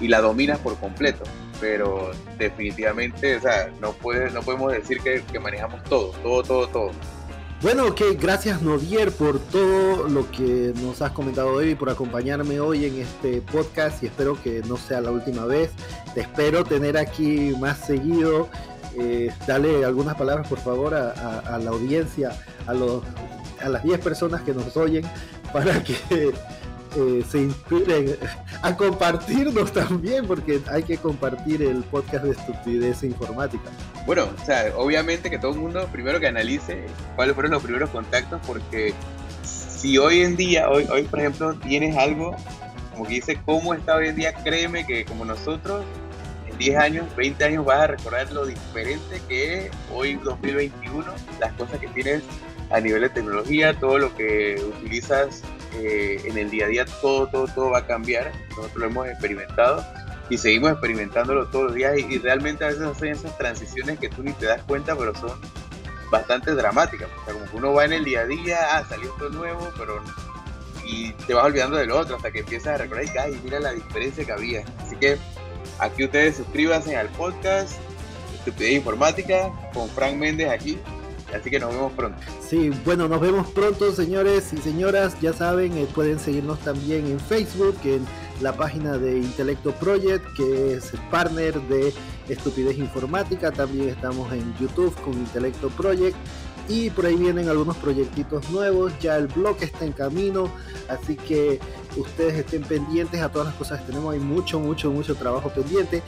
y 0.00 0.08
la 0.08 0.20
dominas 0.20 0.58
por 0.58 0.76
completo. 0.78 1.24
Pero 1.60 2.12
definitivamente, 2.38 3.36
o 3.36 3.40
sea, 3.40 3.70
no, 3.80 3.92
puede, 3.92 4.30
no 4.30 4.40
podemos 4.40 4.72
decir 4.72 5.00
que 5.02 5.38
manejamos 5.38 5.84
todo, 5.84 6.12
todo, 6.22 6.42
todo, 6.42 6.68
todo. 6.68 6.92
Bueno, 7.62 7.88
ok, 7.88 8.00
gracias 8.18 8.62
Nodier 8.62 9.12
por 9.12 9.38
todo 9.38 10.08
lo 10.08 10.30
que 10.30 10.72
nos 10.80 11.02
has 11.02 11.12
comentado 11.12 11.48
hoy 11.52 11.70
y 11.70 11.74
por 11.74 11.90
acompañarme 11.90 12.58
hoy 12.58 12.86
en 12.86 12.98
este 13.00 13.42
podcast 13.42 14.02
y 14.02 14.06
espero 14.06 14.42
que 14.42 14.62
no 14.66 14.78
sea 14.78 15.02
la 15.02 15.10
última 15.10 15.44
vez. 15.44 15.70
Te 16.14 16.22
espero 16.22 16.64
tener 16.64 16.96
aquí 16.96 17.52
más 17.60 17.78
seguido. 17.80 18.48
Eh, 18.98 19.30
dale 19.46 19.84
algunas 19.84 20.16
palabras 20.16 20.48
por 20.48 20.58
favor 20.58 20.94
a, 20.94 21.58
la 21.58 21.70
audiencia, 21.70 22.32
a, 22.66 22.72
los, 22.72 23.02
a 23.62 23.68
las 23.68 23.82
10 23.82 24.00
personas 24.00 24.40
que 24.40 24.54
nos 24.54 24.74
oyen 24.78 25.04
para 25.52 25.84
que 25.84 26.32
eh, 26.96 27.22
se 27.28 27.38
inspiren 27.38 28.16
a 28.62 28.76
compartirnos 28.76 29.72
también, 29.72 30.26
porque 30.26 30.60
hay 30.70 30.82
que 30.82 30.96
compartir 30.96 31.62
el 31.62 31.82
podcast 31.84 32.24
de 32.24 32.30
estupidez 32.32 33.02
informática. 33.02 33.70
Bueno, 34.06 34.28
o 34.40 34.44
sea, 34.44 34.72
obviamente 34.76 35.30
que 35.30 35.38
todo 35.38 35.52
el 35.52 35.58
mundo 35.58 35.88
primero 35.92 36.18
que 36.20 36.26
analice 36.26 36.86
cuáles 37.16 37.34
fueron 37.34 37.52
los 37.52 37.62
primeros 37.62 37.90
contactos, 37.90 38.40
porque 38.46 38.94
si 39.42 39.98
hoy 39.98 40.20
en 40.22 40.36
día, 40.36 40.68
hoy, 40.68 40.86
hoy 40.90 41.04
por 41.04 41.20
ejemplo, 41.20 41.54
tienes 41.54 41.96
algo, 41.96 42.36
como 42.92 43.06
que 43.06 43.14
dice 43.14 43.40
cómo 43.46 43.72
está 43.74 43.96
hoy 43.96 44.08
en 44.08 44.16
día, 44.16 44.34
créeme 44.34 44.86
que 44.86 45.04
como 45.04 45.24
nosotros, 45.24 45.84
en 46.50 46.58
10 46.58 46.76
años, 46.76 47.16
20 47.16 47.44
años 47.44 47.64
vas 47.64 47.80
a 47.80 47.86
recordar 47.86 48.30
lo 48.32 48.44
diferente 48.46 49.22
que 49.28 49.66
es 49.66 49.70
hoy 49.94 50.14
2021, 50.14 51.04
las 51.38 51.52
cosas 51.52 51.78
que 51.78 51.88
tienes 51.88 52.22
a 52.70 52.80
nivel 52.80 53.02
de 53.02 53.08
tecnología, 53.08 53.74
todo 53.78 53.98
lo 53.98 54.14
que 54.16 54.62
utilizas 54.76 55.42
eh, 55.74 56.20
en 56.24 56.38
el 56.38 56.50
día 56.50 56.66
a 56.66 56.68
día, 56.68 56.84
todo, 57.00 57.26
todo, 57.28 57.46
todo 57.48 57.70
va 57.70 57.78
a 57.78 57.86
cambiar. 57.86 58.32
Nosotros 58.50 58.76
lo 58.76 58.86
hemos 58.86 59.08
experimentado 59.08 59.84
y 60.28 60.38
seguimos 60.38 60.70
experimentándolo 60.72 61.46
todos 61.48 61.66
los 61.66 61.74
días 61.74 61.98
y, 61.98 62.18
realmente 62.18 62.64
a 62.64 62.68
veces 62.68 62.82
hacen 62.82 63.08
esas 63.08 63.36
transiciones 63.36 63.98
que 63.98 64.08
tú 64.08 64.22
ni 64.22 64.32
te 64.32 64.46
das 64.46 64.62
cuenta, 64.62 64.96
pero 64.96 65.14
son 65.14 65.38
bastante 66.10 66.54
dramáticas. 66.54 67.08
O 67.20 67.24
sea, 67.24 67.34
como 67.34 67.50
que 67.50 67.56
uno 67.56 67.72
va 67.72 67.84
en 67.84 67.92
el 67.92 68.04
día 68.04 68.20
a 68.20 68.26
día, 68.26 68.58
ah, 68.72 68.84
salió 68.88 69.10
esto 69.10 69.28
nuevo, 69.30 69.68
pero 69.76 70.02
y 70.84 71.12
te 71.12 71.34
vas 71.34 71.44
olvidando 71.44 71.76
de 71.76 71.86
lo 71.86 71.98
otro 71.98 72.16
hasta 72.16 72.32
que 72.32 72.40
empiezas 72.40 72.74
a 72.74 72.78
recordar 72.78 73.04
y 73.04 73.18
ay, 73.18 73.40
mira 73.44 73.60
la 73.60 73.72
diferencia 73.72 74.24
que 74.24 74.32
había. 74.32 74.64
Así 74.78 74.96
que 74.96 75.18
aquí 75.78 76.04
ustedes 76.04 76.36
suscríbanse 76.36 76.96
al 76.96 77.08
podcast 77.10 77.74
Estupidez 78.34 78.72
Informática 78.74 79.52
con 79.72 79.88
Frank 79.90 80.14
Méndez 80.14 80.50
aquí 80.50 80.78
Así 81.34 81.50
que 81.50 81.60
nos 81.60 81.72
vemos 81.72 81.92
pronto. 81.92 82.18
Sí, 82.40 82.70
bueno, 82.84 83.08
nos 83.08 83.20
vemos 83.20 83.48
pronto, 83.48 83.92
señores 83.92 84.52
y 84.52 84.58
señoras. 84.58 85.20
Ya 85.20 85.32
saben, 85.32 85.76
eh, 85.76 85.86
pueden 85.94 86.18
seguirnos 86.18 86.58
también 86.60 87.06
en 87.06 87.20
Facebook, 87.20 87.76
en 87.84 88.04
la 88.40 88.52
página 88.52 88.98
de 88.98 89.18
Intelecto 89.18 89.72
Project, 89.72 90.24
que 90.36 90.74
es 90.74 90.92
partner 91.10 91.60
de 91.62 91.92
Estupidez 92.28 92.78
Informática. 92.78 93.50
También 93.52 93.90
estamos 93.90 94.32
en 94.32 94.54
YouTube 94.58 94.94
con 95.02 95.14
Intelecto 95.14 95.68
Project. 95.70 96.16
Y 96.68 96.90
por 96.90 97.06
ahí 97.06 97.16
vienen 97.16 97.48
algunos 97.48 97.76
proyectitos 97.76 98.48
nuevos. 98.50 98.92
Ya 99.00 99.16
el 99.16 99.26
blog 99.26 99.56
está 99.60 99.84
en 99.84 99.92
camino. 99.92 100.50
Así 100.88 101.16
que 101.16 101.60
ustedes 101.96 102.34
estén 102.34 102.62
pendientes 102.62 103.20
a 103.20 103.30
todas 103.30 103.48
las 103.48 103.56
cosas 103.56 103.80
que 103.80 103.86
tenemos. 103.86 104.12
Hay 104.14 104.20
mucho, 104.20 104.60
mucho, 104.60 104.90
mucho 104.90 105.14
trabajo 105.14 105.50
pendiente 105.50 106.02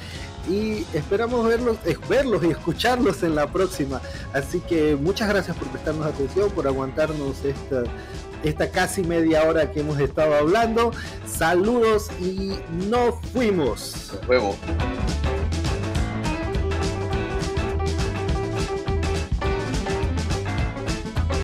y 0.48 0.84
esperamos 0.92 1.46
verlos, 1.46 1.76
eh, 1.84 1.96
verlos 2.08 2.42
y 2.44 2.48
escucharlos 2.48 3.22
en 3.22 3.34
la 3.34 3.46
próxima. 3.46 4.00
Así 4.32 4.60
que 4.60 4.96
muchas 4.96 5.28
gracias 5.28 5.56
por 5.56 5.68
prestarnos 5.68 6.06
atención, 6.06 6.50
por 6.50 6.66
aguantarnos 6.66 7.44
esta, 7.44 7.84
esta 8.42 8.70
casi 8.70 9.02
media 9.02 9.44
hora 9.44 9.70
que 9.70 9.80
hemos 9.80 9.98
estado 10.00 10.34
hablando. 10.34 10.92
Saludos 11.26 12.10
y 12.20 12.58
nos 12.88 13.14
fuimos. 13.32 14.12
Nos 14.12 14.28
vemos. 14.28 14.56